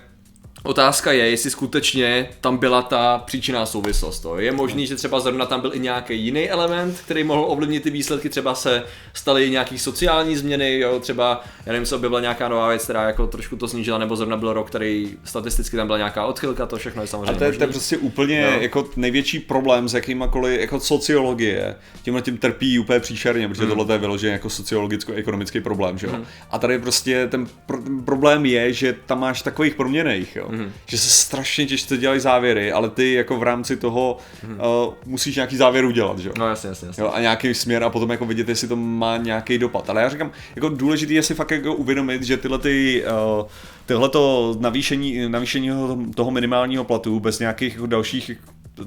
Otázka 0.64 1.12
je, 1.12 1.30
jestli 1.30 1.50
skutečně 1.50 2.30
tam 2.42 2.58
byla 2.58 2.82
ta 2.82 3.18
příčinná 3.26 3.66
souvislost. 3.66 4.20
To. 4.20 4.40
Je 4.40 4.52
možný, 4.52 4.88
že 4.88 4.96
třeba 4.96 5.20
zrovna 5.20 5.46
tam 5.46 5.62
byl 5.62 5.72
i 5.74 5.80
nějaký 5.80 6.20
jiný 6.20 6.50
element, 6.50 7.02
který 7.06 7.24
mohl 7.24 7.46
ovlivnit 7.48 7.84
ty 7.84 7.90
výsledky, 7.90 8.30
třeba 8.30 8.56
se 8.56 8.84
staly 9.14 9.50
nějaký 9.50 9.80
sociální 9.80 10.36
změny, 10.36 10.80
jo, 10.80 11.00
třeba, 11.00 11.44
já 11.66 11.72
nevím, 11.72 11.86
se 11.86 11.96
objevila 11.96 12.22
nějaká 12.22 12.50
nová 12.50 12.70
věc, 12.70 12.84
která 12.84 13.04
jako 13.04 13.28
trošku 13.28 13.56
to 13.56 13.68
snížila, 13.68 13.98
nebo 13.98 14.16
zrovna 14.16 14.38
byl 14.38 14.54
rok, 14.54 14.68
který 14.68 15.18
statisticky 15.24 15.78
tam 15.78 15.88
byla 15.88 15.98
nějaká 15.98 16.26
odchylka, 16.26 16.66
to 16.66 16.78
všechno 16.78 17.02
je 17.02 17.08
samozřejmě. 17.08 17.32
A 17.32 17.38
to 17.38 17.44
je, 17.44 17.52
to 17.52 17.64
je 17.64 17.68
prostě 17.68 17.98
úplně 17.98 18.48
no. 18.52 18.62
jako 18.62 18.90
největší 18.96 19.40
problém 19.40 19.90
s 19.90 19.94
jakýmakoliv 19.94 20.62
jako 20.62 20.80
sociologie. 20.80 21.76
Tímhle 22.04 22.22
tím 22.22 22.38
trpí 22.38 22.80
úplně 22.80 23.00
příšerně, 23.00 23.48
protože 23.48 23.62
hmm. 23.62 23.76
tohle 23.76 23.96
je 23.96 24.00
vyloženě 24.00 24.34
jako 24.34 24.48
sociologicko-ekonomický 24.48 25.62
problém, 25.62 25.98
že 25.98 26.08
jo. 26.08 26.14
Hmm. 26.14 26.26
A 26.52 26.60
tady 26.60 26.80
prostě 26.80 27.28
ten, 27.28 27.48
pro, 27.66 27.78
ten 27.78 28.04
problém 28.04 28.46
je, 28.46 28.74
že 28.74 28.96
tam 29.06 29.20
máš 29.20 29.42
takových 29.42 29.76
proměných, 29.76 30.36
jo 30.36 30.51
mm-hmm. 30.52 30.70
že 30.86 30.98
se 30.98 31.10
strašně 31.10 31.66
těžce 31.66 31.98
dělají 31.98 32.20
závěry, 32.20 32.72
ale 32.72 32.90
ty 32.90 33.14
jako 33.14 33.38
v 33.38 33.44
rámci 33.44 33.78
toho 33.78 34.18
mm-hmm. 34.46 34.88
uh, 34.88 34.94
musíš 35.06 35.36
nějaký 35.36 35.58
závěr 35.58 35.86
udělat, 35.86 36.20
že 36.20 36.32
No 36.38 36.48
jasně, 36.48 36.70
jasně. 36.70 36.88
jasně. 36.88 37.04
Jo, 37.04 37.12
a 37.14 37.22
nějaký 37.22 37.54
směr 37.54 37.84
a 37.84 37.90
potom 37.90 38.10
jako 38.10 38.26
vidět, 38.26 38.50
jestli 38.50 38.68
to 38.68 38.76
má 38.76 39.18
nějaký 39.18 39.58
dopad. 39.58 39.90
Ale 39.90 40.02
já 40.02 40.10
říkám, 40.10 40.32
jako 40.56 40.70
důležité 40.70 41.14
je 41.14 41.24
si 41.24 41.34
fakt 41.34 41.52
jako 41.52 41.76
uvědomit, 41.76 42.24
že 42.24 42.38
tyhle 42.38 42.60
ty 42.60 43.04
uh, 43.40 43.48
tohleto 43.86 44.56
navýšení, 44.60 45.30
navýšení 45.30 45.70
toho 46.16 46.32
minimálního 46.32 46.84
platu 46.84 47.20
bez 47.20 47.40
nějakých 47.40 47.74
jako 47.74 47.88
dalších 47.88 48.32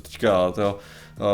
teďka 0.03 0.51
to, 0.51 0.75
uh, 0.75 0.81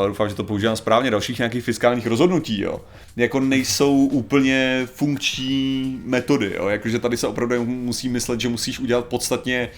doufám, 0.06 0.28
že 0.28 0.34
to 0.34 0.44
používám 0.44 0.76
správně, 0.76 1.10
dalších 1.10 1.38
nějakých 1.38 1.64
fiskálních 1.64 2.06
rozhodnutí, 2.06 2.60
jo, 2.60 2.80
jako 3.16 3.40
nejsou 3.40 3.96
úplně 3.96 4.88
funkční 4.94 6.00
metody, 6.04 6.52
jo, 6.56 6.68
jakože 6.68 6.99
tady 6.99 7.16
se 7.16 7.26
opravdu 7.26 7.64
musí 7.64 8.08
myslet, 8.08 8.40
že 8.40 8.49
musíš 8.49 8.80
udělat 8.80 9.04
podstatně 9.04 9.68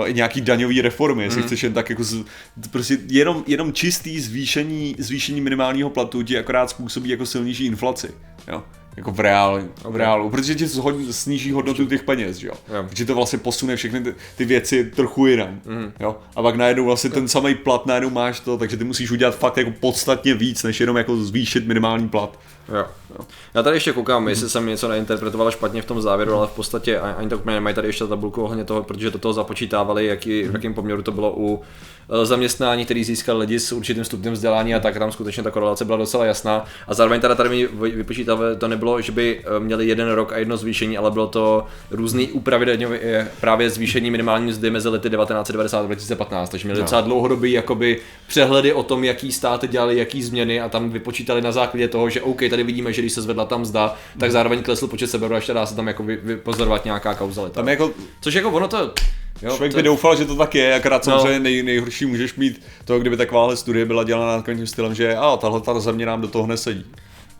uh, 0.00 0.08
i 0.08 0.14
nějaký 0.14 0.40
daňový 0.40 0.80
reformy, 0.80 1.24
jestli 1.24 1.40
mm. 1.40 1.46
chceš 1.46 1.62
jen 1.62 1.72
tak 1.72 1.90
jako 1.90 2.04
z, 2.04 2.24
prostě 2.70 2.98
jenom, 3.08 3.44
jenom 3.46 3.72
čistý 3.72 4.20
zvýšení, 4.20 4.96
zvýšení 4.98 5.40
minimálního 5.40 5.90
platu 5.90 6.22
ti 6.22 6.38
akorát 6.38 6.70
způsobí 6.70 7.10
jako 7.10 7.26
silnější 7.26 7.66
inflaci, 7.66 8.10
jo. 8.48 8.62
Jako 8.96 9.12
v 9.12 9.20
reálu, 9.20 9.68
v 9.84 9.96
reálu, 9.96 10.30
protože 10.30 10.54
ti 10.54 10.68
sníží 11.10 11.52
hodnotu 11.52 11.86
těch 11.86 12.02
peněz, 12.02 12.42
jo. 12.42 12.52
Yeah. 12.70 12.88
Protože 12.88 13.04
to 13.04 13.14
vlastně 13.14 13.38
posune 13.38 13.76
všechny 13.76 14.00
ty, 14.00 14.14
ty 14.36 14.44
věci 14.44 14.84
trochu 14.84 15.26
jinam, 15.26 15.60
mm. 15.64 15.92
jo. 16.00 16.16
A 16.36 16.42
pak 16.42 16.56
najednou 16.56 16.84
vlastně 16.84 17.10
ten 17.10 17.28
samý 17.28 17.54
plat 17.54 17.86
najednou 17.86 18.10
máš 18.10 18.40
to, 18.40 18.58
takže 18.58 18.76
ty 18.76 18.84
musíš 18.84 19.10
udělat 19.10 19.36
fakt 19.36 19.56
jako 19.56 19.70
podstatně 19.80 20.34
víc, 20.34 20.62
než 20.62 20.80
jenom 20.80 20.96
jako 20.96 21.16
zvýšit 21.16 21.66
minimální 21.66 22.08
plat. 22.08 22.38
Jo. 22.68 22.86
jo. 23.18 23.24
Já 23.54 23.62
tady 23.62 23.76
ještě 23.76 23.92
koukám, 23.92 24.28
jestli 24.28 24.50
jsem 24.50 24.66
něco 24.66 24.88
neinterpretoval 24.88 25.50
špatně 25.50 25.82
v 25.82 25.84
tom 25.84 26.02
závěru, 26.02 26.34
ale 26.34 26.46
v 26.46 26.50
podstatě 26.50 26.98
ani 26.98 27.28
tak 27.28 27.38
úplně 27.38 27.54
nemají 27.54 27.74
tady 27.74 27.88
ještě 27.88 28.06
tabulku 28.06 28.42
ohledně 28.42 28.64
toho, 28.64 28.82
protože 28.82 29.10
do 29.10 29.18
toho 29.18 29.32
započítávali, 29.32 30.06
jaký, 30.06 30.42
v 30.42 30.54
jakém 30.54 30.74
poměru 30.74 31.02
to 31.02 31.12
bylo 31.12 31.34
u 31.36 31.62
eh, 32.10 32.26
zaměstnání, 32.26 32.84
který 32.84 33.04
získal 33.04 33.38
lidi 33.38 33.60
s 33.60 33.72
určitým 33.72 34.04
stupněm 34.04 34.32
vzdělání 34.32 34.74
a 34.74 34.80
tak 34.80 34.98
tam 34.98 35.12
skutečně 35.12 35.42
ta 35.42 35.50
korelace 35.50 35.84
byla 35.84 35.98
docela 35.98 36.24
jasná. 36.24 36.64
A 36.88 36.94
zároveň 36.94 37.20
teda 37.20 37.34
tady 37.34 37.48
mi 37.48 37.66
vypočítávali, 37.90 38.56
to 38.56 38.68
nebylo, 38.68 38.81
že 39.00 39.12
by 39.12 39.40
eh, 39.40 39.60
měli 39.60 39.86
jeden 39.86 40.10
rok 40.10 40.32
a 40.32 40.38
jedno 40.38 40.56
zvýšení, 40.56 40.98
ale 40.98 41.10
bylo 41.10 41.26
to 41.26 41.66
různý 41.90 42.28
úpravy 42.28 42.86
eh, 43.02 43.28
právě 43.40 43.70
zvýšení 43.70 44.10
minimální 44.10 44.46
mzdy 44.46 44.70
mezi 44.70 44.88
lety 44.88 45.10
1990 45.10 45.78
a 45.78 45.82
2015, 45.82 46.50
takže 46.50 46.68
měli 46.68 46.78
no. 46.78 46.84
docela 46.84 47.00
dlouhodobý 47.00 47.52
jakoby 47.52 48.00
přehledy 48.26 48.72
o 48.72 48.82
tom, 48.82 49.04
jaký 49.04 49.32
státy 49.32 49.68
dělali 49.68 49.98
jaký 49.98 50.22
změny 50.22 50.60
a 50.60 50.68
tam 50.68 50.90
vypočítali 50.90 51.40
na 51.40 51.52
základě 51.52 51.88
toho, 51.88 52.10
že 52.10 52.22
OK, 52.22 52.40
tady 52.50 52.62
vidíme, 52.62 52.92
že 52.92 53.02
když 53.02 53.12
se 53.12 53.22
zvedla 53.22 53.44
tam 53.44 53.64
zda, 53.64 53.88
tak 54.18 54.28
mhm. 54.28 54.32
zároveň 54.32 54.62
klesl 54.62 54.86
počet 54.86 55.06
sebevražd 55.06 55.50
a 55.50 55.52
dá 55.52 55.66
se 55.66 55.76
tam 55.76 55.88
jako 55.88 56.02
vypozorovat 56.02 56.84
nějaká 56.84 57.14
kauzalita. 57.14 57.54
Tam 57.54 57.68
jako, 57.68 57.90
Což 58.20 58.34
jako 58.34 58.50
ono 58.50 58.68
to, 58.68 58.94
Jo, 59.42 59.50
Člověk 59.50 59.72
to... 59.72 59.76
by 59.76 59.82
doufal, 59.82 60.16
že 60.16 60.24
to 60.24 60.36
tak 60.36 60.54
je, 60.54 60.74
akorát 60.74 61.06
no. 61.06 61.12
samozřejmě 61.12 61.40
nej, 61.40 61.62
nejhorší 61.62 62.06
můžeš 62.06 62.34
mít 62.34 62.62
to, 62.84 62.98
kdyby 62.98 63.16
takováhle 63.16 63.56
studie 63.56 63.84
byla 63.84 64.04
dělána 64.04 64.36
takovým 64.36 64.66
stylem, 64.66 64.94
že 64.94 65.16
a 65.16 65.36
tahle 65.36 65.60
ta 65.60 65.80
země 65.80 66.06
nám 66.06 66.20
do 66.20 66.28
toho 66.28 66.46
nesedí. 66.46 66.84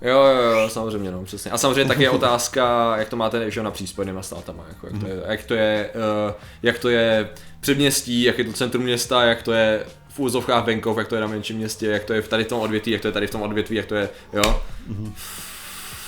Jo, 0.03 0.25
jo, 0.25 0.43
jo, 0.43 0.69
samozřejmě, 0.69 1.11
no, 1.11 1.25
přesně. 1.25 1.51
A 1.51 1.59
samozřejmě 1.59 1.85
taky 1.85 2.03
je 2.03 2.11
otázka, 2.11 2.95
jak 2.97 3.09
to 3.09 3.17
máte 3.17 3.51
že 3.51 3.63
napříč 3.63 3.91
spojenýma 3.91 4.23
státama, 4.23 4.65
jako, 4.69 4.87
jak, 4.87 5.01
to 5.01 5.07
je, 5.07 5.23
jak, 5.29 5.45
to 5.45 5.55
je, 5.55 5.91
uh, 5.95 6.33
jak 6.63 6.79
to 6.79 6.89
je 6.89 7.29
předměstí, 7.61 8.23
jak 8.23 8.39
je 8.39 8.45
to 8.45 8.53
centrum 8.53 8.85
města, 8.85 9.25
jak 9.25 9.43
to 9.43 9.53
je 9.53 9.85
v 10.09 10.19
úzovkách 10.19 10.65
venkov, 10.65 10.99
jak 10.99 11.09
to 11.09 11.15
je 11.15 11.21
na 11.21 11.27
menším 11.27 11.57
městě, 11.57 11.87
jak 11.87 12.05
to 12.05 12.13
je 12.13 12.23
v 12.23 12.29
tady 12.29 12.45
v 12.45 12.49
tom 12.49 12.61
odvětví, 12.61 12.93
jak 12.93 13.01
to 13.01 13.09
je 13.09 13.13
tady 13.13 13.27
v 13.27 13.31
tom 13.31 13.43
odvětví, 13.43 13.77
jak 13.77 13.87
to 13.87 13.95
je, 13.95 14.09
jo. 14.33 14.63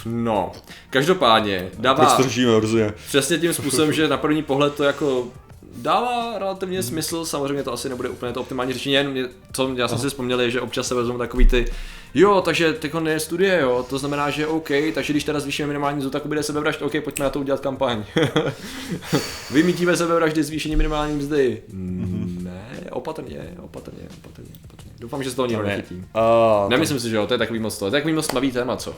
No, 0.07 0.52
každopádně 0.90 1.70
dává... 1.78 2.04
Proč 2.04 2.16
to 2.16 2.22
řešíme, 2.22 2.92
Přesně 3.07 3.38
tím 3.38 3.54
způsobem, 3.54 3.92
že 3.92 4.09
na 4.09 4.16
první 4.16 4.42
pohled 4.42 4.74
to 4.74 4.85
jako 4.85 5.28
dává 5.76 6.38
relativně 6.38 6.82
smysl, 6.82 7.24
samozřejmě 7.24 7.62
to 7.62 7.72
asi 7.72 7.88
nebude 7.88 8.08
úplně 8.08 8.32
to 8.32 8.40
optimální 8.40 8.72
řešení, 8.72 8.94
jen 8.94 9.10
mě, 9.10 9.24
co 9.52 9.74
já 9.76 9.88
jsem 9.88 9.94
Aha. 9.94 10.02
si 10.02 10.08
vzpomněl, 10.08 10.40
je, 10.40 10.50
že 10.50 10.60
občas 10.60 10.88
se 10.88 10.94
vezmu 10.94 11.18
takový 11.18 11.46
ty, 11.46 11.66
jo, 12.14 12.40
takže 12.40 12.72
teď 12.72 12.92
je 13.06 13.20
studie, 13.20 13.60
jo, 13.60 13.87
to 13.90 13.98
znamená, 13.98 14.30
že 14.30 14.46
OK, 14.46 14.68
takže 14.94 15.12
když 15.12 15.24
teda 15.24 15.40
zvýšíme 15.40 15.66
minimální 15.66 15.98
mzdu, 15.98 16.10
tak 16.10 16.26
bude 16.26 16.42
sebevražd, 16.42 16.82
OK, 16.82 16.92
pojďme 17.04 17.24
na 17.24 17.30
to 17.30 17.40
udělat 17.40 17.60
kampaň. 17.60 18.04
Vymítíme 19.50 19.96
sebevraždy 19.96 20.42
zvýšení 20.42 20.76
minimální 20.76 21.16
mzdy. 21.16 21.62
Mm, 21.72 22.40
ne, 22.44 22.90
opatrně, 22.90 23.54
opatrně, 23.62 24.08
opatrně, 24.18 24.50
opatrně. 24.64 24.92
Doufám, 24.98 25.22
že 25.22 25.30
se 25.30 25.37
toho 25.37 25.46
nikdo 25.46 25.62
nechytí. 25.62 25.94
Uh, 25.94 26.70
Nemyslím 26.70 26.96
to... 26.96 27.02
si, 27.02 27.10
že 27.10 27.16
jo, 27.16 27.26
to 27.26 27.34
je 27.34 27.38
takový 27.38 27.58
moc 27.58 27.78
to, 27.78 27.80
to 27.80 27.87
je 27.87 27.90
takový 27.90 28.14
moc 28.14 28.28
téma, 28.52 28.76
co? 28.76 28.94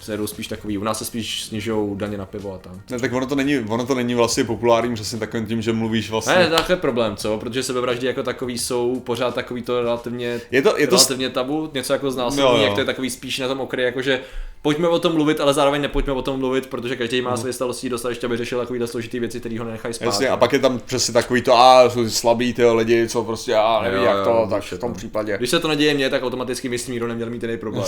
Se 0.00 0.16
jdou 0.16 0.26
spíš 0.26 0.46
takový, 0.48 0.78
u 0.78 0.84
nás 0.84 0.98
se 0.98 1.04
spíš 1.04 1.44
snižují 1.44 1.96
daně 1.98 2.18
na 2.18 2.26
pivo 2.26 2.54
a 2.54 2.58
tak. 2.58 2.72
Ne, 2.90 2.98
tak 2.98 3.12
ono 3.12 3.26
to 3.26 3.34
není, 3.34 3.58
ono 3.68 3.86
to 3.86 3.94
není 3.94 4.14
vlastně 4.14 4.44
populární 4.44 4.94
přesně 4.94 5.18
takovým 5.18 5.46
tím, 5.46 5.62
že 5.62 5.72
mluvíš 5.72 6.10
vlastně. 6.10 6.34
Ne, 6.34 6.50
to 6.66 6.72
je 6.72 6.76
problém, 6.76 7.16
co? 7.16 7.38
Protože 7.38 7.62
sebevraždy 7.62 8.06
jako 8.06 8.22
takový 8.22 8.58
jsou 8.58 9.00
pořád 9.00 9.34
takový 9.34 9.62
to 9.62 9.82
relativně, 9.82 10.40
Je 10.50 10.62
to- 10.62 10.78
je 10.78 10.86
to- 10.86 10.96
relativně 10.96 11.30
tabu, 11.30 11.70
něco 11.74 11.92
jako 11.92 12.10
znásilnění, 12.10 12.58
jo. 12.58 12.64
jak 12.64 12.74
to 12.74 12.80
je 12.80 12.86
takový 12.86 13.10
spíš 13.10 13.38
na 13.38 13.48
tom 13.48 13.60
okraji, 13.60 13.86
jakože 13.86 14.20
pojďme 14.62 14.88
o 14.88 14.98
tom 14.98 15.12
mluvit, 15.14 15.40
ale 15.40 15.54
zároveň 15.54 15.82
nepojďme 15.82 16.12
o 16.12 16.22
tom 16.22 16.38
mluvit, 16.38 16.66
protože 16.66 16.96
každý 16.96 17.20
má 17.20 17.36
své 17.36 17.52
starostí 17.52 17.88
dostat, 17.88 18.08
ještě 18.08 18.26
aby 18.26 18.36
řešil 18.36 18.58
takovýhle 18.58 18.86
složitý 18.86 19.20
věci, 19.20 19.40
které 19.40 19.58
ho 19.58 19.64
nenechají 19.64 19.94
spát. 19.94 20.04
Jasně, 20.06 20.28
a 20.28 20.36
pak 20.36 20.52
je 20.52 20.58
tam 20.58 20.78
přesně 20.78 21.14
takový 21.14 21.42
to, 21.42 21.58
a 21.58 21.90
jsou 21.90 22.08
slabí 22.10 22.54
ty 22.54 22.64
lidi, 22.64 23.08
co 23.08 23.24
prostě, 23.24 23.54
a 23.54 23.82
neví 23.82 23.96
Jo, 23.96 24.02
jak 24.04 24.16
jo, 24.16 24.24
to, 24.24 24.46
tak 24.50 24.62
v 24.62 24.78
tom 24.78 24.90
no. 24.90 24.96
případě. 24.96 25.36
Když 25.38 25.50
se 25.50 25.60
to 25.60 25.68
neděje 25.68 25.94
mně, 25.94 26.10
tak 26.10 26.22
automaticky 26.22 26.68
myslím, 26.68 26.92
nikdo 26.92 27.06
neměl 27.06 27.30
mít 27.30 27.42
jiný 27.42 27.56
problém. 27.56 27.84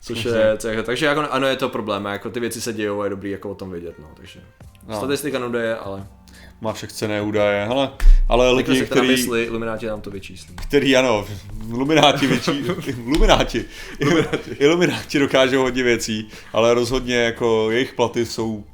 Což 0.00 0.24
je, 0.24 0.56
co 0.56 0.68
je, 0.68 0.82
takže 0.82 1.06
jako, 1.06 1.20
ano, 1.20 1.46
je 1.46 1.56
to 1.56 1.68
problém, 1.68 2.04
jako 2.04 2.30
ty 2.30 2.40
věci 2.40 2.60
se 2.60 2.72
dějou 2.72 3.00
a 3.00 3.04
je 3.04 3.10
dobrý 3.10 3.30
jako 3.30 3.50
o 3.50 3.54
tom 3.54 3.70
vědět, 3.70 3.98
no, 3.98 4.08
takže. 4.16 4.40
No. 4.88 4.96
Statistika 4.96 5.38
nudeje, 5.38 5.76
ale 5.76 6.06
Má 6.60 6.72
všech 6.72 6.92
cené 6.92 7.22
údaje, 7.22 7.64
hele, 7.64 7.90
ale 8.28 8.52
lidi, 8.52 8.78
se 8.78 8.84
který... 8.86 9.08
myslí, 9.08 9.40
Ilumináti 9.42 9.86
nám 9.86 10.00
to 10.00 10.10
vyčíslí. 10.10 10.54
který 10.56 10.96
ano, 10.96 11.26
Lumináti 11.70 12.26
větší, 12.26 12.64
Lumináti, 13.06 13.64
Ilumináti 14.58 15.18
dokážou 15.18 15.62
hodně 15.62 15.82
věcí, 15.82 16.28
ale 16.52 16.74
rozhodně 16.74 17.16
jako 17.16 17.70
jejich 17.70 17.92
platy 17.94 18.26
jsou, 18.26 18.64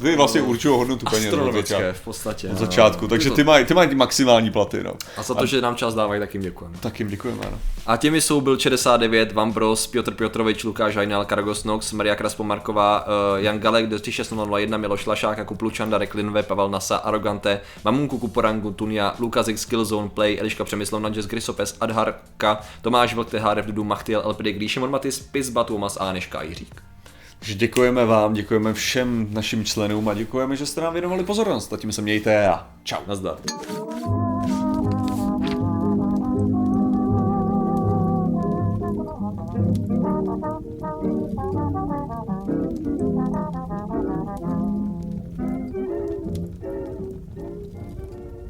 ty 0.00 0.16
vlastně 0.16 0.42
určují 0.42 0.78
hodnotu 0.78 1.06
peněz 1.10 1.24
Astronomické 1.24 1.74
začátku. 1.74 2.00
v 2.00 2.04
podstatě. 2.04 2.48
Od 2.48 2.52
no. 2.52 2.58
začátku, 2.58 3.08
takže 3.08 3.26
Je 3.26 3.30
to- 3.30 3.36
ty 3.36 3.44
mají, 3.44 3.64
ty 3.64 3.74
mají 3.74 3.94
maximální 3.94 4.50
platy, 4.50 4.82
no. 4.84 4.94
A 5.16 5.22
za 5.22 5.34
to, 5.34 5.46
že 5.46 5.60
nám 5.60 5.76
čas 5.76 5.94
dávají, 5.94 6.20
tak 6.20 6.34
jim 6.34 6.42
děkujeme. 6.42 6.76
Tak 6.80 6.98
jim 7.00 7.08
děkujeme, 7.08 7.40
no. 7.52 7.58
A 7.86 7.96
těmi 7.96 8.20
jsou 8.20 8.40
byl 8.40 8.58
69, 8.58 9.32
Van 9.32 9.52
Bros, 9.52 9.86
Piotr 9.86 10.14
Piotrovič, 10.14 10.64
Lukáš 10.64 10.96
Hajnal, 10.96 11.24
Karagos 11.24 11.64
Nox, 11.64 11.92
Maria 11.92 12.14
Kraspomarková, 12.16 13.06
uh, 13.06 13.12
Jan 13.36 13.58
Galek, 13.58 13.86
26001, 13.86 14.76
Miloš 14.78 15.06
Lašák, 15.06 15.38
Jakub 15.38 15.62
Lučanda, 15.62 15.98
Reklinve, 15.98 16.42
Pavel 16.42 16.70
Nasa, 16.70 16.96
Arogante, 16.96 17.60
Mamunku 17.84 18.18
Kuporangu, 18.18 18.70
Tunia, 18.70 19.14
Lukas 19.18 19.48
X, 19.48 19.60
Skillzone, 19.60 20.08
Play, 20.08 20.38
Eliška 20.40 20.64
Přemyslov, 20.64 21.02
Nadžes 21.02 21.26
Grisopes, 21.26 21.76
Adharka, 21.80 22.60
Tomáš 22.82 23.14
Vlk, 23.14 23.30
Tehárev, 23.30 23.66
Dudu, 23.66 23.84
Machtiel, 23.84 24.22
Elpidy, 24.24 24.68
Šimon 24.68 24.90
Matis, 24.90 25.18
Pizba, 25.18 25.64
Tuomas 25.64 25.96
a 25.96 26.08
Aneška 26.08 26.42
Jiřík. 26.42 26.82
Takže 27.38 27.54
děkujeme 27.54 28.04
vám, 28.04 28.34
děkujeme 28.34 28.74
všem 28.74 29.28
našim 29.30 29.64
členům 29.64 30.08
a 30.08 30.14
děkujeme, 30.14 30.56
že 30.56 30.66
jste 30.66 30.80
nám 30.80 30.92
věnovali 30.92 31.24
pozornost. 31.24 31.72
A 31.72 31.76
tím 31.76 31.92
se 31.92 32.02
mějte 32.02 32.48
a 32.48 32.66
čau. 32.84 33.00
Nazdar. 33.06 33.36